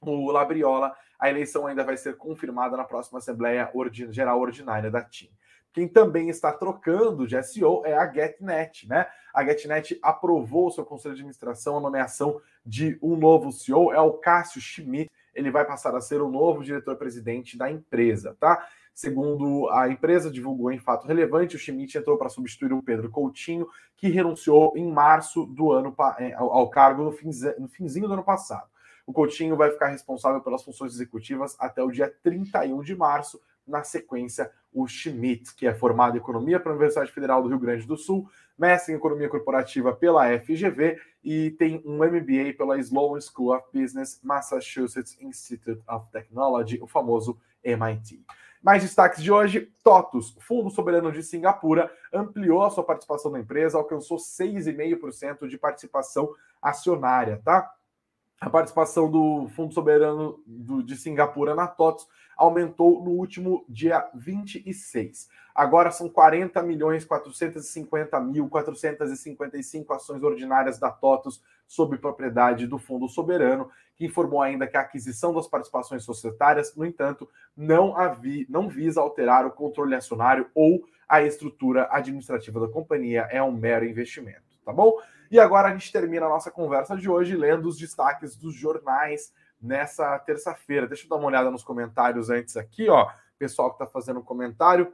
o 0.00 0.30
Labriola. 0.30 0.94
A 1.18 1.30
eleição 1.30 1.66
ainda 1.66 1.84
vai 1.84 1.96
ser 1.96 2.16
confirmada 2.16 2.76
na 2.76 2.84
próxima 2.84 3.18
Assembleia 3.18 3.70
Geral 4.10 4.40
Ordinária 4.40 4.90
da 4.90 5.02
TIM. 5.02 5.30
Quem 5.72 5.86
também 5.86 6.30
está 6.30 6.52
trocando 6.52 7.26
de 7.26 7.42
SEO 7.42 7.82
é 7.84 7.94
a 7.94 8.10
GetNet, 8.10 8.88
né? 8.88 9.06
A 9.34 9.44
GetNet 9.44 9.98
aprovou 10.02 10.70
seu 10.70 10.86
conselho 10.86 11.14
de 11.14 11.20
administração 11.20 11.76
a 11.76 11.80
nomeação 11.80 12.40
de 12.64 12.98
um 13.02 13.14
novo 13.14 13.52
CEO, 13.52 13.92
é 13.92 14.00
o 14.00 14.14
Cássio 14.14 14.58
Schmidt, 14.58 15.10
ele 15.36 15.50
vai 15.50 15.64
passar 15.64 15.94
a 15.94 16.00
ser 16.00 16.20
o 16.20 16.30
novo 16.30 16.64
diretor-presidente 16.64 17.56
da 17.56 17.70
empresa, 17.70 18.36
tá? 18.40 18.66
Segundo 18.94 19.68
a 19.68 19.90
empresa 19.90 20.30
divulgou 20.30 20.72
em 20.72 20.78
fato 20.78 21.06
relevante, 21.06 21.54
o 21.54 21.58
Schmidt 21.58 21.98
entrou 21.98 22.16
para 22.16 22.30
substituir 22.30 22.72
o 22.72 22.82
Pedro 22.82 23.10
Coutinho, 23.10 23.68
que 23.94 24.08
renunciou 24.08 24.72
em 24.74 24.90
março 24.90 25.44
do 25.44 25.70
ano 25.70 25.94
é, 26.18 26.32
ao 26.32 26.70
cargo 26.70 27.04
no, 27.04 27.10
no 27.58 27.68
finzinho 27.68 28.08
do 28.08 28.14
ano 28.14 28.24
passado. 28.24 28.66
O 29.06 29.12
Coutinho 29.12 29.54
vai 29.54 29.70
ficar 29.70 29.88
responsável 29.88 30.40
pelas 30.40 30.64
funções 30.64 30.94
executivas 30.94 31.54
até 31.60 31.82
o 31.82 31.90
dia 31.90 32.12
31 32.22 32.80
de 32.82 32.96
março. 32.96 33.38
Na 33.66 33.82
sequência, 33.82 34.50
o 34.72 34.86
Schmidt, 34.86 35.54
que 35.54 35.66
é 35.66 35.74
formado 35.74 36.16
em 36.16 36.20
Economia 36.20 36.60
pela 36.60 36.74
Universidade 36.74 37.10
Federal 37.10 37.42
do 37.42 37.48
Rio 37.48 37.58
Grande 37.58 37.86
do 37.86 37.96
Sul, 37.96 38.28
mestre 38.58 38.92
em 38.92 38.96
Economia 38.96 39.28
Corporativa 39.28 39.92
pela 39.92 40.26
FGV 40.38 40.98
e 41.24 41.50
tem 41.52 41.82
um 41.84 41.96
MBA 41.96 42.54
pela 42.56 42.78
Sloan 42.78 43.20
School 43.20 43.54
of 43.54 43.64
Business, 43.72 44.20
Massachusetts 44.22 45.16
Institute 45.20 45.82
of 45.88 46.10
Technology, 46.12 46.78
o 46.80 46.86
famoso 46.86 47.38
MIT. 47.64 48.24
Mais 48.62 48.82
destaques 48.82 49.22
de 49.22 49.30
hoje: 49.30 49.72
TOTUS, 49.82 50.36
Fundo 50.40 50.70
Soberano 50.70 51.12
de 51.12 51.22
Singapura, 51.22 51.90
ampliou 52.12 52.64
a 52.64 52.70
sua 52.70 52.84
participação 52.84 53.30
na 53.30 53.40
empresa, 53.40 53.78
alcançou 53.78 54.18
6,5% 54.18 55.46
de 55.46 55.58
participação 55.58 56.34
acionária, 56.60 57.40
tá? 57.44 57.70
A 58.38 58.50
participação 58.50 59.10
do 59.10 59.48
Fundo 59.56 59.72
Soberano 59.72 60.42
do, 60.46 60.82
de 60.82 60.94
Singapura 60.94 61.54
na 61.54 61.66
TOTUS 61.66 62.06
aumentou 62.36 63.02
no 63.02 63.12
último 63.12 63.64
dia 63.66 64.06
26. 64.14 65.28
Agora 65.54 65.90
são 65.90 66.06
40 66.06 66.62
milhões 66.62 67.02
450 67.06 68.20
mil 68.20 68.46
455 68.46 69.90
ações 69.94 70.22
ordinárias 70.22 70.78
da 70.78 70.90
TOTUS 70.90 71.42
sob 71.66 71.96
propriedade 71.96 72.66
do 72.66 72.78
Fundo 72.78 73.08
Soberano, 73.08 73.70
que 73.96 74.04
informou 74.04 74.42
ainda 74.42 74.66
que 74.66 74.76
a 74.76 74.80
aquisição 74.80 75.32
das 75.32 75.48
participações 75.48 76.04
societárias, 76.04 76.76
no 76.76 76.84
entanto, 76.84 77.26
não, 77.56 77.96
havia, 77.96 78.44
não 78.50 78.68
visa 78.68 79.00
alterar 79.00 79.46
o 79.46 79.50
controle 79.50 79.94
acionário 79.94 80.50
ou 80.54 80.84
a 81.08 81.22
estrutura 81.22 81.88
administrativa 81.90 82.60
da 82.60 82.68
companhia, 82.68 83.22
é 83.30 83.42
um 83.42 83.52
mero 83.52 83.86
investimento, 83.86 84.58
tá 84.62 84.74
bom? 84.74 84.92
E 85.30 85.38
agora 85.38 85.68
a 85.68 85.72
gente 85.72 85.92
termina 85.92 86.26
a 86.26 86.28
nossa 86.28 86.50
conversa 86.50 86.96
de 86.96 87.08
hoje 87.08 87.36
lendo 87.36 87.68
os 87.68 87.76
destaques 87.76 88.36
dos 88.36 88.54
jornais 88.54 89.32
nessa 89.60 90.18
terça-feira. 90.20 90.86
Deixa 90.86 91.04
eu 91.04 91.08
dar 91.08 91.16
uma 91.16 91.26
olhada 91.26 91.50
nos 91.50 91.64
comentários 91.64 92.30
antes 92.30 92.56
aqui, 92.56 92.88
ó. 92.88 93.08
Pessoal 93.38 93.70
que 93.70 93.74
está 93.74 93.86
fazendo 93.86 94.22
comentário. 94.22 94.92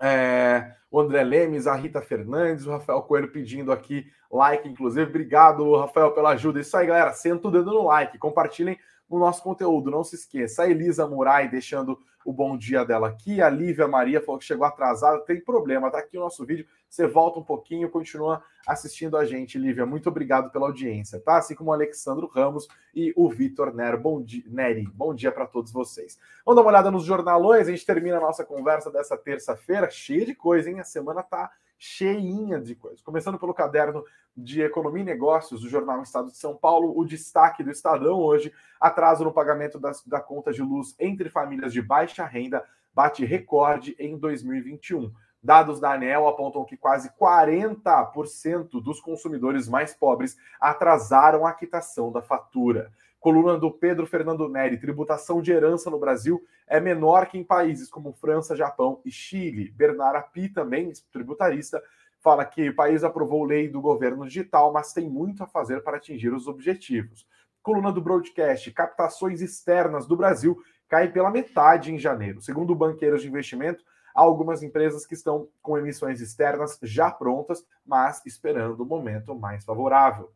É, 0.00 0.74
o 0.90 1.00
André 1.00 1.22
Lemes, 1.24 1.66
a 1.66 1.74
Rita 1.74 2.00
Fernandes, 2.00 2.66
o 2.66 2.70
Rafael 2.70 3.02
Coelho 3.02 3.32
pedindo 3.32 3.72
aqui 3.72 4.06
like, 4.30 4.68
inclusive. 4.68 5.08
Obrigado, 5.08 5.76
Rafael, 5.76 6.12
pela 6.12 6.30
ajuda. 6.30 6.60
Isso 6.60 6.76
aí, 6.76 6.86
galera. 6.86 7.12
Senta 7.12 7.48
o 7.48 7.50
dedo 7.50 7.72
no 7.72 7.84
like, 7.84 8.18
compartilhem 8.18 8.78
o 9.08 9.18
nosso 9.18 9.42
conteúdo. 9.42 9.90
Não 9.90 10.04
se 10.04 10.16
esqueça. 10.16 10.62
A 10.62 10.70
Elisa 10.70 11.06
Murai 11.06 11.48
deixando 11.48 11.98
o 12.24 12.32
bom 12.32 12.58
dia 12.58 12.84
dela 12.84 13.08
aqui. 13.08 13.40
A 13.40 13.48
Lívia 13.48 13.88
Maria 13.88 14.20
falou 14.20 14.38
que 14.38 14.44
chegou 14.44 14.66
atrasada. 14.66 15.20
Tem 15.20 15.40
problema, 15.40 15.90
tá 15.90 15.98
aqui 15.98 16.18
o 16.18 16.20
nosso 16.20 16.44
vídeo. 16.44 16.66
Você 16.88 17.06
volta 17.06 17.40
um 17.40 17.42
pouquinho, 17.42 17.88
continua 17.88 18.42
assistindo 18.66 19.16
a 19.16 19.24
gente, 19.24 19.58
Lívia. 19.58 19.86
Muito 19.86 20.08
obrigado 20.08 20.50
pela 20.50 20.66
audiência, 20.66 21.20
tá? 21.20 21.38
Assim 21.38 21.54
como 21.54 21.70
o 21.70 21.72
Alexandro 21.72 22.26
Ramos 22.26 22.68
e 22.94 23.12
o 23.16 23.30
Vitor 23.30 23.74
Nero. 23.74 23.98
Bom 23.98 24.22
dia, 24.22 24.44
Neri. 24.46 24.86
Bom 24.94 25.14
dia 25.14 25.32
para 25.32 25.46
todos 25.46 25.72
vocês. 25.72 26.18
Vamos 26.44 26.56
dar 26.56 26.62
uma 26.62 26.70
olhada 26.70 26.90
nos 26.90 27.04
jornalões. 27.04 27.66
A 27.66 27.70
gente 27.70 27.86
termina 27.86 28.18
a 28.18 28.20
nossa 28.20 28.44
conversa 28.44 28.90
dessa 28.90 29.16
terça-feira, 29.16 29.88
cheia 29.90 30.26
de 30.26 30.34
coisa, 30.34 30.70
hein? 30.70 30.80
A 30.80 30.84
semana 30.84 31.22
tá 31.22 31.50
cheinha 31.78 32.60
de 32.60 32.74
coisas. 32.74 33.00
Começando 33.00 33.38
pelo 33.38 33.54
caderno 33.54 34.04
de 34.36 34.62
Economia 34.62 35.02
e 35.02 35.06
Negócios 35.06 35.60
do 35.60 35.68
Jornal 35.68 36.02
Estado 36.02 36.30
de 36.30 36.36
São 36.36 36.56
Paulo, 36.56 36.92
o 36.98 37.04
destaque 37.04 37.62
do 37.62 37.70
Estadão 37.70 38.18
hoje, 38.18 38.52
atraso 38.80 39.24
no 39.24 39.32
pagamento 39.32 39.78
das, 39.78 40.04
da 40.04 40.20
conta 40.20 40.52
de 40.52 40.62
luz 40.62 40.94
entre 40.98 41.30
famílias 41.30 41.72
de 41.72 41.80
baixa 41.80 42.24
renda 42.24 42.64
bate 42.94 43.24
recorde 43.24 43.94
em 43.98 44.18
2021. 44.18 45.12
Dados 45.40 45.78
da 45.78 45.92
ANEL 45.92 46.26
apontam 46.26 46.64
que 46.64 46.76
quase 46.76 47.10
40% 47.10 48.82
dos 48.82 49.00
consumidores 49.00 49.68
mais 49.68 49.94
pobres 49.94 50.36
atrasaram 50.60 51.46
a 51.46 51.52
quitação 51.52 52.10
da 52.10 52.20
fatura. 52.20 52.92
Coluna 53.20 53.58
do 53.58 53.70
Pedro 53.70 54.06
Fernando 54.06 54.48
Neri, 54.48 54.78
tributação 54.78 55.42
de 55.42 55.50
herança 55.50 55.90
no 55.90 55.98
Brasil 55.98 56.40
é 56.68 56.78
menor 56.78 57.26
que 57.26 57.36
em 57.36 57.42
países 57.42 57.90
como 57.90 58.12
França, 58.12 58.54
Japão 58.54 59.00
e 59.04 59.10
Chile. 59.10 59.72
Bernard 59.72 60.18
Api, 60.18 60.48
também 60.48 60.92
tributarista, 61.10 61.82
fala 62.20 62.44
que 62.44 62.68
o 62.68 62.76
país 62.76 63.02
aprovou 63.02 63.44
lei 63.44 63.68
do 63.68 63.80
governo 63.80 64.24
digital, 64.24 64.72
mas 64.72 64.92
tem 64.92 65.08
muito 65.08 65.42
a 65.42 65.48
fazer 65.48 65.82
para 65.82 65.96
atingir 65.96 66.32
os 66.32 66.46
objetivos. 66.46 67.26
Coluna 67.60 67.92
do 67.92 68.00
Broadcast, 68.00 68.70
captações 68.72 69.40
externas 69.40 70.06
do 70.06 70.16
Brasil 70.16 70.56
caem 70.88 71.10
pela 71.10 71.30
metade 71.30 71.92
em 71.92 71.98
janeiro. 71.98 72.40
Segundo 72.40 72.74
banqueiros 72.74 73.22
de 73.22 73.28
investimento, 73.28 73.84
há 74.14 74.20
algumas 74.20 74.62
empresas 74.62 75.04
que 75.04 75.14
estão 75.14 75.48
com 75.60 75.76
emissões 75.76 76.20
externas 76.20 76.78
já 76.82 77.10
prontas, 77.10 77.66
mas 77.84 78.24
esperando 78.24 78.80
o 78.80 78.86
momento 78.86 79.34
mais 79.34 79.64
favorável. 79.64 80.32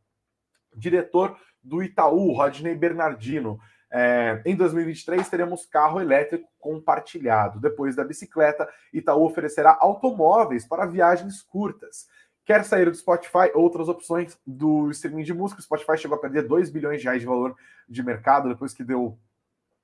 Diretor 0.74 1.36
do 1.62 1.82
Itaú, 1.82 2.32
Rodney 2.32 2.74
Bernardino, 2.74 3.58
É, 3.94 4.40
em 4.46 4.56
2023, 4.56 5.28
teremos 5.28 5.66
carro 5.66 6.00
elétrico 6.00 6.48
compartilhado. 6.58 7.60
Depois 7.60 7.94
da 7.94 8.02
bicicleta, 8.02 8.66
Itaú 8.90 9.22
oferecerá 9.22 9.76
automóveis 9.78 10.66
para 10.66 10.86
viagens 10.86 11.42
curtas. 11.42 12.06
Quer 12.46 12.64
sair 12.64 12.86
do 12.86 12.96
Spotify? 12.96 13.52
Outras 13.54 13.88
opções 13.88 14.38
do 14.46 14.90
streaming 14.90 15.24
de 15.24 15.34
música. 15.34 15.60
O 15.60 15.62
Spotify 15.62 15.98
chegou 15.98 16.16
a 16.16 16.20
perder 16.20 16.48
2 16.48 16.70
bilhões 16.70 17.00
de 17.00 17.04
reais 17.04 17.20
de 17.20 17.26
valor 17.26 17.54
de 17.86 18.02
mercado 18.02 18.48
depois 18.48 18.72
que 18.72 18.82
deu 18.82 19.18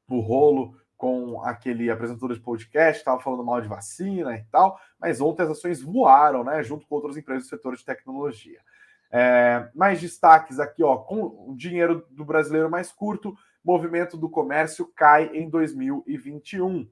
o 0.08 0.20
rolo 0.20 0.74
com 0.96 1.40
aquele 1.44 1.90
apresentador 1.90 2.34
de 2.34 2.40
podcast, 2.40 2.98
estava 2.98 3.20
falando 3.20 3.44
mal 3.44 3.60
de 3.60 3.68
vacina 3.68 4.34
e 4.36 4.42
tal, 4.50 4.80
mas 4.98 5.20
ontem 5.20 5.44
as 5.44 5.50
ações 5.50 5.80
voaram, 5.80 6.42
né, 6.42 6.60
junto 6.64 6.88
com 6.88 6.96
outras 6.96 7.16
empresas 7.16 7.44
do 7.44 7.50
setor 7.50 7.76
de 7.76 7.84
tecnologia. 7.84 8.60
É, 9.10 9.70
mais 9.74 10.00
destaques 10.00 10.60
aqui, 10.60 10.82
ó, 10.82 10.96
com 10.98 11.50
o 11.50 11.54
dinheiro 11.56 12.06
do 12.10 12.24
brasileiro 12.24 12.70
mais 12.70 12.92
curto, 12.92 13.36
movimento 13.64 14.16
do 14.16 14.28
comércio 14.28 14.86
cai 14.94 15.30
em 15.34 15.48
2021. 15.48 16.88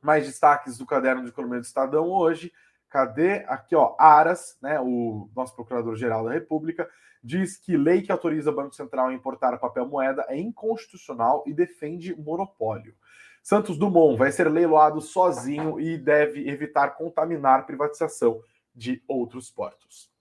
Mais 0.00 0.26
destaques 0.26 0.78
do 0.78 0.86
caderno 0.86 1.22
de 1.22 1.30
economia 1.30 1.60
do 1.60 1.64
Estadão 1.64 2.08
hoje. 2.08 2.52
Cadê? 2.88 3.44
Aqui, 3.48 3.74
ó, 3.74 3.96
Aras, 3.98 4.56
né, 4.62 4.78
o 4.80 5.28
nosso 5.34 5.54
procurador-geral 5.54 6.24
da 6.24 6.32
República, 6.32 6.88
diz 7.22 7.56
que 7.56 7.76
lei 7.76 8.02
que 8.02 8.12
autoriza 8.12 8.50
o 8.50 8.54
Banco 8.54 8.74
Central 8.74 9.08
a 9.08 9.14
importar 9.14 9.58
papel 9.58 9.88
moeda 9.88 10.24
é 10.28 10.36
inconstitucional 10.38 11.42
e 11.46 11.52
defende 11.52 12.14
monopólio. 12.14 12.94
Santos 13.42 13.76
Dumont 13.76 14.16
vai 14.16 14.30
ser 14.30 14.50
leiloado 14.50 15.00
sozinho 15.00 15.80
e 15.80 15.98
deve 15.98 16.48
evitar 16.48 16.90
contaminar 16.90 17.66
privatização 17.66 18.40
de 18.74 19.02
outros 19.08 19.50
portos. 19.50 20.13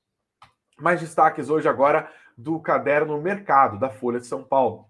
Mais 0.80 1.00
destaques 1.00 1.50
hoje 1.50 1.70
agora 1.70 2.10
do 2.38 2.60
caderno 2.60 3.22
Mercado 3.22 3.80
da 3.80 3.90
Folha 3.90 4.20
de 4.20 4.26
São 4.26 4.44
Paulo. 4.44 4.88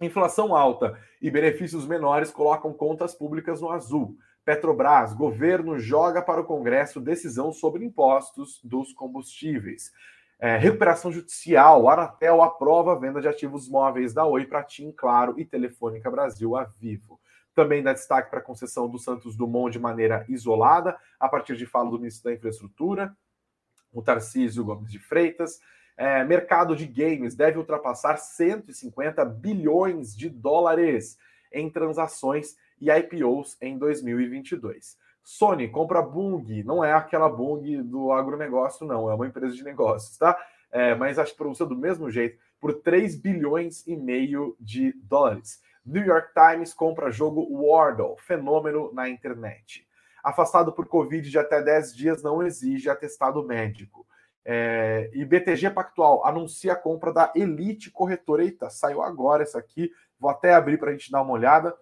Inflação 0.00 0.54
alta 0.54 0.98
e 1.22 1.30
benefícios 1.30 1.86
menores 1.86 2.30
colocam 2.30 2.72
contas 2.72 3.14
públicas 3.14 3.62
no 3.62 3.70
azul. 3.70 4.16
Petrobras, 4.44 5.14
governo 5.14 5.78
joga 5.78 6.20
para 6.20 6.40
o 6.40 6.44
Congresso 6.44 7.00
decisão 7.00 7.50
sobre 7.50 7.84
impostos 7.84 8.60
dos 8.62 8.92
combustíveis. 8.92 9.90
É, 10.38 10.58
recuperação 10.58 11.10
judicial, 11.10 11.88
Anatel 11.88 12.42
aprova 12.42 12.92
a 12.92 12.98
venda 12.98 13.22
de 13.22 13.26
ativos 13.26 13.70
móveis 13.70 14.12
da 14.12 14.26
Oi 14.26 14.44
para 14.44 14.62
TIM, 14.62 14.92
Claro 14.92 15.34
e 15.38 15.46
Telefônica 15.46 16.10
Brasil 16.10 16.54
a 16.54 16.64
Vivo. 16.64 17.18
Também 17.54 17.82
dá 17.82 17.94
destaque 17.94 18.28
para 18.28 18.40
a 18.40 18.42
concessão 18.42 18.86
do 18.86 18.98
Santos 18.98 19.34
Dumont 19.34 19.72
de 19.72 19.78
maneira 19.78 20.26
isolada, 20.28 20.94
a 21.18 21.26
partir 21.26 21.56
de 21.56 21.64
fala 21.64 21.90
do 21.90 21.98
ministro 21.98 22.24
da 22.24 22.36
Infraestrutura, 22.36 23.16
o 23.96 24.02
Tarcísio 24.02 24.64
Gomes 24.64 24.92
de 24.92 24.98
Freitas. 24.98 25.58
É, 25.96 26.22
mercado 26.24 26.76
de 26.76 26.86
games 26.86 27.34
deve 27.34 27.58
ultrapassar 27.58 28.18
150 28.18 29.24
bilhões 29.24 30.14
de 30.14 30.28
dólares 30.28 31.16
em 31.50 31.70
transações 31.70 32.54
e 32.78 32.90
IPOs 32.90 33.56
em 33.62 33.78
2022. 33.78 34.98
Sony 35.24 35.68
compra 35.68 36.02
Bung, 36.02 36.62
não 36.62 36.84
é 36.84 36.92
aquela 36.92 37.28
Bung 37.28 37.82
do 37.82 38.12
agronegócio, 38.12 38.86
não, 38.86 39.10
é 39.10 39.14
uma 39.14 39.26
empresa 39.26 39.54
de 39.54 39.64
negócios, 39.64 40.18
tá? 40.18 40.36
É, 40.70 40.94
mas 40.94 41.18
acho 41.18 41.32
que 41.32 41.38
pronuncia 41.38 41.64
do 41.64 41.74
mesmo 41.74 42.10
jeito, 42.10 42.38
por 42.60 42.74
3 42.74 43.16
bilhões 43.16 43.86
e 43.86 43.96
meio 43.96 44.54
de 44.60 44.92
dólares. 45.02 45.62
New 45.84 46.04
York 46.04 46.28
Times 46.34 46.74
compra 46.74 47.10
jogo 47.10 47.40
Wordle, 47.50 48.16
fenômeno 48.18 48.92
na 48.92 49.08
internet. 49.08 49.86
Afastado 50.26 50.72
por 50.72 50.88
Covid 50.88 51.30
de 51.30 51.38
até 51.38 51.62
10 51.62 51.94
dias 51.94 52.20
não 52.20 52.42
exige 52.42 52.90
atestado 52.90 53.44
médico. 53.44 54.04
É, 54.44 55.08
e 55.14 55.24
BTG 55.24 55.70
Pactual 55.70 56.26
anuncia 56.26 56.72
a 56.72 56.76
compra 56.76 57.12
da 57.12 57.32
Elite 57.36 57.92
Corretora. 57.92 58.42
Eita, 58.42 58.68
saiu 58.68 59.02
agora 59.02 59.44
essa 59.44 59.56
aqui. 59.56 59.88
Vou 60.18 60.28
até 60.28 60.52
abrir 60.52 60.78
para 60.78 60.90
a 60.90 60.92
gente 60.92 61.12
dar 61.12 61.22
uma 61.22 61.30
olhada. 61.30 61.76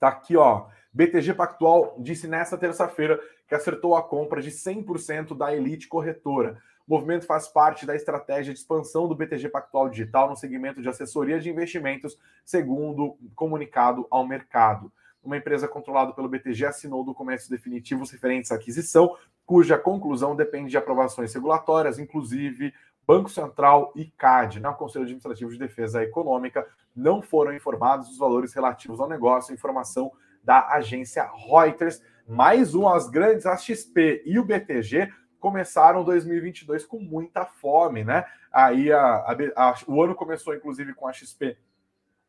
Tá 0.00 0.08
aqui, 0.08 0.38
ó. 0.38 0.68
BTG 0.90 1.34
Pactual 1.34 1.96
disse 1.98 2.26
nesta 2.26 2.56
terça-feira 2.56 3.20
que 3.46 3.54
acertou 3.54 3.94
a 3.94 4.02
compra 4.02 4.40
de 4.40 4.50
100% 4.50 5.36
da 5.36 5.54
Elite 5.54 5.86
Corretora. 5.86 6.56
O 6.88 6.94
movimento 6.94 7.26
faz 7.26 7.46
parte 7.46 7.84
da 7.84 7.94
estratégia 7.94 8.54
de 8.54 8.58
expansão 8.58 9.06
do 9.06 9.14
BTG 9.14 9.50
Pactual 9.50 9.90
Digital 9.90 10.30
no 10.30 10.36
segmento 10.36 10.80
de 10.80 10.88
assessoria 10.88 11.38
de 11.38 11.50
investimentos, 11.50 12.18
segundo 12.42 13.18
comunicado 13.34 14.06
ao 14.10 14.26
mercado 14.26 14.90
uma 15.24 15.36
empresa 15.36 15.66
controlada 15.66 16.12
pelo 16.12 16.28
BTG 16.28 16.66
assinou 16.66 17.04
documentos 17.04 17.48
definitivos 17.48 18.10
referentes 18.10 18.52
à 18.52 18.56
aquisição, 18.56 19.16
cuja 19.46 19.78
conclusão 19.78 20.36
depende 20.36 20.70
de 20.70 20.76
aprovações 20.76 21.32
regulatórias, 21.32 21.98
inclusive 21.98 22.72
Banco 23.06 23.28
Central 23.28 23.92
e 23.94 24.06
CAD, 24.06 24.60
o 24.60 24.74
Conselho 24.74 25.04
Administrativo 25.04 25.50
de 25.50 25.58
Defesa 25.58 26.02
Econômica, 26.02 26.66
não 26.94 27.20
foram 27.20 27.54
informados 27.54 28.08
os 28.08 28.18
valores 28.18 28.54
relativos 28.54 29.00
ao 29.00 29.08
negócio, 29.08 29.52
informação 29.52 30.10
da 30.42 30.68
agência 30.68 31.28
Reuters. 31.48 32.02
Mais 32.26 32.74
um, 32.74 32.88
as 32.88 33.08
grandes, 33.10 33.44
a 33.44 33.56
XP 33.56 34.22
e 34.24 34.38
o 34.38 34.44
BTG 34.44 35.12
começaram 35.38 36.02
2022 36.02 36.86
com 36.86 36.98
muita 36.98 37.44
fome, 37.44 38.02
né? 38.02 38.24
Aí 38.50 38.90
a, 38.90 39.00
a, 39.00 39.36
a, 39.56 39.74
o 39.86 40.02
ano 40.02 40.14
começou, 40.14 40.54
inclusive, 40.54 40.94
com 40.94 41.06
a 41.06 41.12
XP 41.12 41.58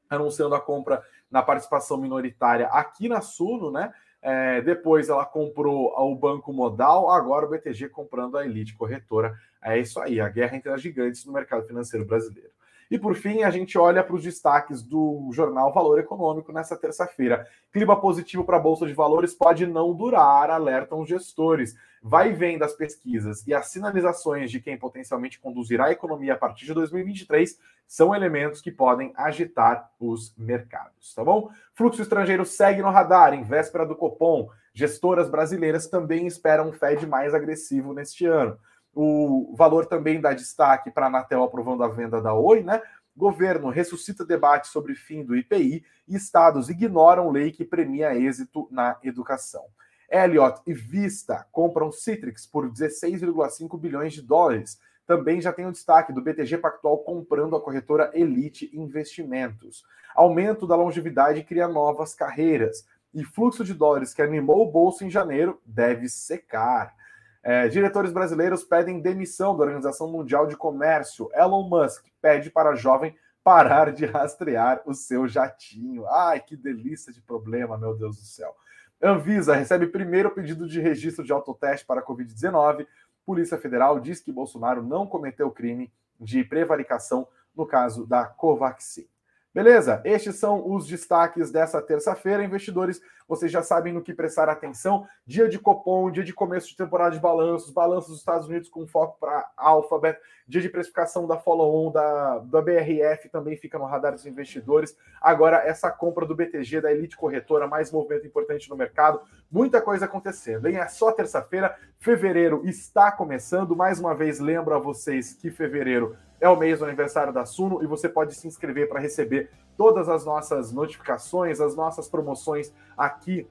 anunciando 0.09 0.55
a 0.55 0.61
compra 0.61 1.03
na 1.29 1.41
participação 1.41 1.97
minoritária 1.97 2.67
aqui 2.67 3.09
na 3.09 3.21
Suno, 3.21 3.71
né? 3.71 3.93
É, 4.21 4.59
depois 4.61 5.07
ela 5.09 5.23
comprou 5.23 5.93
o 5.95 6.15
Banco 6.15 6.51
Modal, 6.51 7.11
agora 7.11 7.45
o 7.45 7.49
BTG 7.49 7.89
comprando 7.89 8.37
a 8.37 8.45
Elite 8.45 8.75
Corretora. 8.75 9.37
É 9.63 9.77
isso 9.77 9.99
aí, 9.99 10.19
a 10.19 10.27
guerra 10.27 10.57
entre 10.57 10.71
as 10.71 10.81
gigantes 10.81 11.25
no 11.25 11.33
mercado 11.33 11.67
financeiro 11.67 12.05
brasileiro. 12.05 12.49
E 12.89 12.99
por 12.99 13.15
fim, 13.15 13.43
a 13.43 13.49
gente 13.49 13.77
olha 13.77 14.03
para 14.03 14.15
os 14.15 14.23
destaques 14.23 14.81
do 14.83 15.29
jornal 15.31 15.73
Valor 15.73 15.99
Econômico 15.99 16.51
nessa 16.51 16.75
terça-feira. 16.77 17.47
Clima 17.71 17.99
positivo 17.99 18.43
para 18.43 18.57
a 18.57 18.59
Bolsa 18.59 18.85
de 18.85 18.93
Valores 18.93 19.33
pode 19.33 19.65
não 19.65 19.93
durar, 19.93 20.49
alertam 20.49 21.05
gestores. 21.05 21.75
Vai 22.07 22.33
vem 22.33 22.55
das 22.59 22.73
pesquisas 22.73 23.47
e 23.47 23.53
as 23.55 23.65
sinalizações 23.69 24.51
de 24.51 24.59
quem 24.59 24.77
potencialmente 24.77 25.39
conduzirá 25.39 25.85
a 25.85 25.91
economia 25.91 26.35
a 26.35 26.37
partir 26.37 26.67
de 26.67 26.73
2023 26.75 27.57
são 27.87 28.13
elementos 28.13 28.61
que 28.61 28.71
podem 28.71 29.11
agitar 29.17 29.89
os 29.99 30.31
mercados, 30.37 31.15
tá 31.15 31.23
bom? 31.23 31.49
Fluxo 31.73 32.03
estrangeiro 32.03 32.45
segue 32.45 32.83
no 32.83 32.91
radar 32.91 33.33
em 33.33 33.41
véspera 33.41 33.87
do 33.87 33.95
Copom. 33.95 34.51
Gestoras 34.71 35.31
brasileiras 35.31 35.87
também 35.87 36.27
esperam 36.27 36.69
um 36.69 36.73
Fed 36.73 37.07
mais 37.07 37.33
agressivo 37.33 37.91
neste 37.91 38.27
ano. 38.27 38.55
O 38.93 39.55
valor 39.57 39.87
também 39.87 40.21
dá 40.21 40.31
destaque 40.31 40.91
para 40.91 41.07
a 41.07 41.09
Anatel 41.09 41.41
aprovando 41.41 41.83
a 41.83 41.87
venda 41.87 42.21
da 42.21 42.35
Oi, 42.35 42.61
né? 42.61 42.83
Governo 43.17 43.71
ressuscita 43.71 44.23
debate 44.23 44.67
sobre 44.67 44.93
fim 44.93 45.25
do 45.25 45.35
IPI 45.35 45.83
e 46.07 46.15
estados 46.15 46.69
ignoram 46.69 47.31
lei 47.31 47.51
que 47.51 47.65
premia 47.65 48.15
êxito 48.15 48.67
na 48.69 48.95
educação. 49.03 49.63
Elliott 50.09 50.61
e 50.65 50.73
Vista 50.73 51.45
compram 51.51 51.91
Citrix 51.91 52.45
por 52.45 52.69
16,5 52.69 53.79
bilhões 53.79 54.13
de 54.13 54.21
dólares. 54.21 54.79
Também 55.05 55.39
já 55.39 55.53
tem 55.53 55.65
o 55.65 55.71
destaque 55.71 56.13
do 56.13 56.21
BTG 56.21 56.57
Pactual 56.57 56.99
comprando 56.99 57.55
a 57.55 57.61
corretora 57.61 58.11
Elite 58.13 58.69
Investimentos. 58.73 59.83
Aumento 60.15 60.65
da 60.65 60.75
longevidade 60.75 61.43
cria 61.43 61.67
novas 61.67 62.15
carreiras. 62.15 62.85
E 63.13 63.23
fluxo 63.23 63.63
de 63.63 63.73
dólares 63.73 64.13
que 64.13 64.21
animou 64.21 64.67
o 64.67 64.71
bolso 64.71 65.05
em 65.05 65.09
janeiro 65.09 65.61
deve 65.65 66.09
secar. 66.09 66.93
É, 67.41 67.67
diretores 67.67 68.11
brasileiros 68.11 68.63
pedem 68.63 68.99
demissão 68.99 69.55
da 69.55 69.63
Organização 69.63 70.11
Mundial 70.11 70.47
de 70.47 70.57
Comércio. 70.57 71.29
Elon 71.33 71.69
Musk 71.69 72.07
pede 72.19 72.49
para 72.49 72.71
a 72.71 72.75
jovem 72.75 73.15
parar 73.43 73.93
de 73.93 74.03
rastrear 74.07 74.81
o 74.85 74.95
seu 74.95 75.27
jatinho. 75.27 76.07
Ai, 76.07 76.39
que 76.39 76.57
delícia 76.57 77.13
de 77.13 77.21
problema, 77.21 77.77
meu 77.77 77.95
Deus 77.95 78.17
do 78.17 78.25
céu. 78.25 78.55
Anvisa 79.01 79.55
recebe 79.55 79.87
primeiro 79.87 80.31
pedido 80.31 80.67
de 80.67 80.79
registro 80.79 81.23
de 81.23 81.31
autoteste 81.31 81.85
para 81.85 82.05
Covid-19. 82.05 82.87
Polícia 83.25 83.57
Federal 83.57 83.99
diz 83.99 84.19
que 84.19 84.31
Bolsonaro 84.31 84.81
não 84.81 85.05
cometeu 85.05 85.51
crime 85.51 85.91
de 86.19 86.43
prevaricação 86.43 87.27
no 87.55 87.65
caso 87.65 88.05
da 88.05 88.25
Covaxin. 88.25 89.07
Beleza? 89.55 90.01
Estes 90.03 90.35
são 90.35 90.69
os 90.69 90.85
destaques 90.85 91.49
dessa 91.49 91.81
terça-feira. 91.81 92.43
Investidores, 92.43 93.01
vocês 93.25 93.49
já 93.49 93.63
sabem 93.63 93.93
no 93.93 94.01
que 94.01 94.13
prestar 94.13 94.49
atenção. 94.49 95.07
Dia 95.25 95.47
de 95.47 95.57
Copom, 95.57 96.11
dia 96.11 96.25
de 96.25 96.33
começo 96.33 96.67
de 96.67 96.75
temporada 96.75 97.15
de 97.15 97.21
balanços, 97.21 97.71
balanços 97.71 98.09
dos 98.09 98.19
Estados 98.19 98.49
Unidos 98.49 98.67
com 98.67 98.85
foco 98.85 99.17
para 99.17 99.49
Alphabet, 99.55 100.19
dia 100.45 100.59
de 100.59 100.67
precificação 100.67 101.25
da 101.25 101.37
follow-on 101.37 101.89
da, 101.89 102.39
da 102.39 102.61
BRF 102.61 103.29
também 103.29 103.55
fica 103.55 103.79
no 103.79 103.85
radar 103.85 104.11
dos 104.11 104.25
investidores. 104.25 104.93
Agora, 105.21 105.65
essa 105.65 105.89
compra 105.89 106.25
do 106.25 106.35
BTG, 106.35 106.81
da 106.81 106.91
Elite 106.91 107.15
Corretora, 107.15 107.65
mais 107.65 107.89
movimento 107.93 108.27
importante 108.27 108.69
no 108.69 108.75
mercado. 108.75 109.21
Muita 109.49 109.79
coisa 109.81 110.03
acontecendo, 110.03 110.67
hein? 110.67 110.75
É 110.75 110.87
só 110.89 111.13
terça-feira. 111.13 111.73
Fevereiro 111.97 112.61
está 112.65 113.09
começando. 113.09 113.73
Mais 113.73 114.01
uma 114.01 114.13
vez, 114.13 114.41
lembro 114.41 114.75
a 114.75 114.79
vocês 114.79 115.31
que 115.31 115.49
fevereiro 115.49 116.13
é 116.39 116.49
o 116.49 116.55
mês 116.55 116.79
do 116.79 116.85
aniversário 116.85 117.33
da 117.33 117.45
Suno 117.45 117.83
e 117.83 117.87
você 117.87 118.09
pode 118.09 118.35
se 118.35 118.47
inscrever 118.47 118.89
para 118.89 118.99
receber 118.99 119.49
todas 119.77 120.09
as 120.09 120.25
nossas 120.25 120.71
notificações, 120.71 121.59
as 121.59 121.75
nossas 121.75 122.07
promoções 122.07 122.73
aqui 122.97 123.47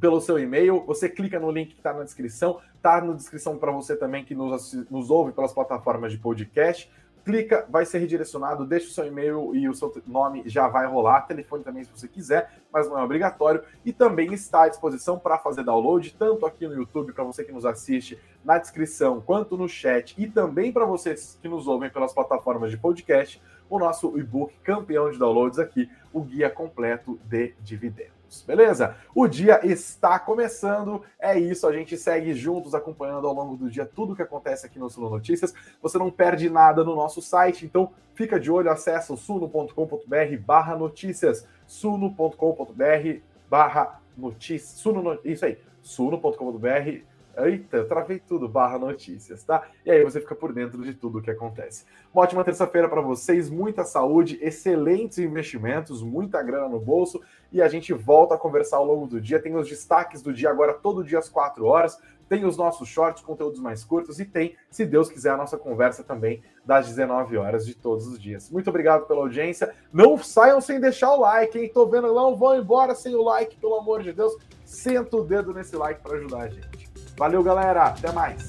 pelo 0.00 0.20
seu 0.20 0.38
e-mail. 0.38 0.84
Você 0.86 1.08
clica 1.08 1.40
no 1.40 1.50
link 1.50 1.70
que 1.70 1.78
está 1.78 1.92
na 1.92 2.04
descrição, 2.04 2.60
está 2.76 3.00
na 3.00 3.14
descrição 3.14 3.56
para 3.56 3.72
você 3.72 3.96
também 3.96 4.24
que 4.24 4.34
nos, 4.34 4.72
nos 4.90 5.10
ouve 5.10 5.32
pelas 5.32 5.52
plataformas 5.52 6.12
de 6.12 6.18
podcast. 6.18 6.90
Clica, 7.24 7.66
vai 7.68 7.84
ser 7.84 7.98
redirecionado, 7.98 8.64
deixa 8.64 8.88
o 8.88 8.90
seu 8.90 9.06
e-mail 9.06 9.54
e 9.54 9.68
o 9.68 9.74
seu 9.74 9.92
nome 10.06 10.42
já 10.46 10.68
vai 10.68 10.86
rolar, 10.86 11.22
telefone 11.22 11.62
também 11.62 11.84
se 11.84 11.90
você 11.90 12.08
quiser, 12.08 12.50
mas 12.72 12.88
não 12.88 12.98
é 12.98 13.02
obrigatório, 13.02 13.62
e 13.84 13.92
também 13.92 14.32
está 14.32 14.64
à 14.64 14.68
disposição 14.68 15.18
para 15.18 15.38
fazer 15.38 15.64
download, 15.64 16.14
tanto 16.18 16.46
aqui 16.46 16.66
no 16.66 16.74
YouTube, 16.74 17.12
para 17.12 17.24
você 17.24 17.44
que 17.44 17.52
nos 17.52 17.64
assiste, 17.64 18.18
na 18.44 18.58
descrição, 18.58 19.20
quanto 19.20 19.56
no 19.56 19.68
chat, 19.68 20.14
e 20.18 20.26
também 20.26 20.72
para 20.72 20.84
vocês 20.84 21.38
que 21.40 21.48
nos 21.48 21.66
ouvem 21.66 21.90
pelas 21.90 22.12
plataformas 22.12 22.70
de 22.70 22.76
podcast, 22.76 23.42
o 23.68 23.78
nosso 23.78 24.18
e-book 24.18 24.54
campeão 24.62 25.10
de 25.10 25.18
downloads 25.18 25.58
aqui, 25.58 25.90
o 26.12 26.22
guia 26.22 26.48
completo 26.48 27.18
de 27.24 27.54
dividendos 27.60 28.17
beleza? 28.46 28.96
O 29.14 29.26
dia 29.26 29.60
está 29.64 30.18
começando, 30.18 31.02
é 31.18 31.38
isso, 31.38 31.66
a 31.66 31.72
gente 31.72 31.96
segue 31.96 32.34
juntos 32.34 32.74
acompanhando 32.74 33.26
ao 33.26 33.34
longo 33.34 33.56
do 33.56 33.70
dia 33.70 33.86
tudo 33.86 34.12
o 34.12 34.16
que 34.16 34.22
acontece 34.22 34.66
aqui 34.66 34.78
no 34.78 34.90
Suno 34.90 35.10
Notícias. 35.10 35.54
Você 35.82 35.98
não 35.98 36.10
perde 36.10 36.48
nada 36.48 36.84
no 36.84 36.94
nosso 36.94 37.20
site, 37.22 37.64
então 37.64 37.90
fica 38.14 38.38
de 38.38 38.50
olho, 38.50 38.70
acessa 38.70 39.12
o 39.12 39.16
suno.com.br 39.16 40.36
barra 40.44 40.76
notícias, 40.76 41.46
suno.com.br 41.66 43.20
barra 43.48 44.00
notícias, 44.16 44.70
suno, 44.80 45.18
isso 45.24 45.44
aí, 45.44 45.58
suno.com.br 45.82 47.07
Eita, 47.38 47.84
travei 47.84 48.18
tudo, 48.18 48.48
barra 48.48 48.78
notícias, 48.78 49.44
tá? 49.44 49.68
E 49.86 49.90
aí 49.90 50.02
você 50.02 50.20
fica 50.20 50.34
por 50.34 50.52
dentro 50.52 50.82
de 50.82 50.92
tudo 50.92 51.18
o 51.18 51.22
que 51.22 51.30
acontece. 51.30 51.84
Uma 52.12 52.24
ótima 52.24 52.42
terça-feira 52.42 52.88
para 52.88 53.00
vocês, 53.00 53.48
muita 53.48 53.84
saúde, 53.84 54.38
excelentes 54.42 55.18
investimentos, 55.18 56.02
muita 56.02 56.42
grana 56.42 56.68
no 56.68 56.80
bolso 56.80 57.20
e 57.52 57.62
a 57.62 57.68
gente 57.68 57.92
volta 57.92 58.34
a 58.34 58.38
conversar 58.38 58.78
ao 58.78 58.84
longo 58.84 59.06
do 59.06 59.20
dia. 59.20 59.40
Tem 59.40 59.54
os 59.54 59.68
destaques 59.68 60.20
do 60.20 60.32
dia 60.32 60.50
agora, 60.50 60.74
todo 60.74 61.04
dia 61.04 61.20
às 61.20 61.28
4 61.28 61.64
horas. 61.64 61.96
Tem 62.28 62.44
os 62.44 62.58
nossos 62.58 62.88
shorts, 62.88 63.22
conteúdos 63.22 63.58
mais 63.58 63.82
curtos 63.82 64.20
e 64.20 64.24
tem, 64.24 64.54
se 64.70 64.84
Deus 64.84 65.08
quiser, 65.08 65.30
a 65.30 65.36
nossa 65.36 65.56
conversa 65.56 66.04
também 66.04 66.42
das 66.62 66.86
19 66.86 67.38
horas 67.38 67.64
de 67.64 67.74
todos 67.74 68.06
os 68.06 68.18
dias. 68.18 68.50
Muito 68.50 68.68
obrigado 68.68 69.06
pela 69.06 69.20
audiência. 69.20 69.72
Não 69.90 70.18
saiam 70.18 70.60
sem 70.60 70.78
deixar 70.78 71.14
o 71.14 71.20
like, 71.20 71.58
hein? 71.58 71.70
Tô 71.72 71.86
vendo, 71.86 72.12
não 72.12 72.36
vão 72.36 72.58
embora 72.58 72.94
sem 72.94 73.14
o 73.14 73.22
like, 73.22 73.56
pelo 73.56 73.76
amor 73.76 74.02
de 74.02 74.12
Deus. 74.12 74.36
Senta 74.62 75.16
o 75.16 75.24
dedo 75.24 75.54
nesse 75.54 75.74
like 75.74 76.02
para 76.02 76.18
ajudar 76.18 76.42
a 76.42 76.48
gente. 76.48 76.77
Valeu, 77.18 77.42
galera. 77.42 77.86
Até 77.86 78.12
mais. 78.12 78.48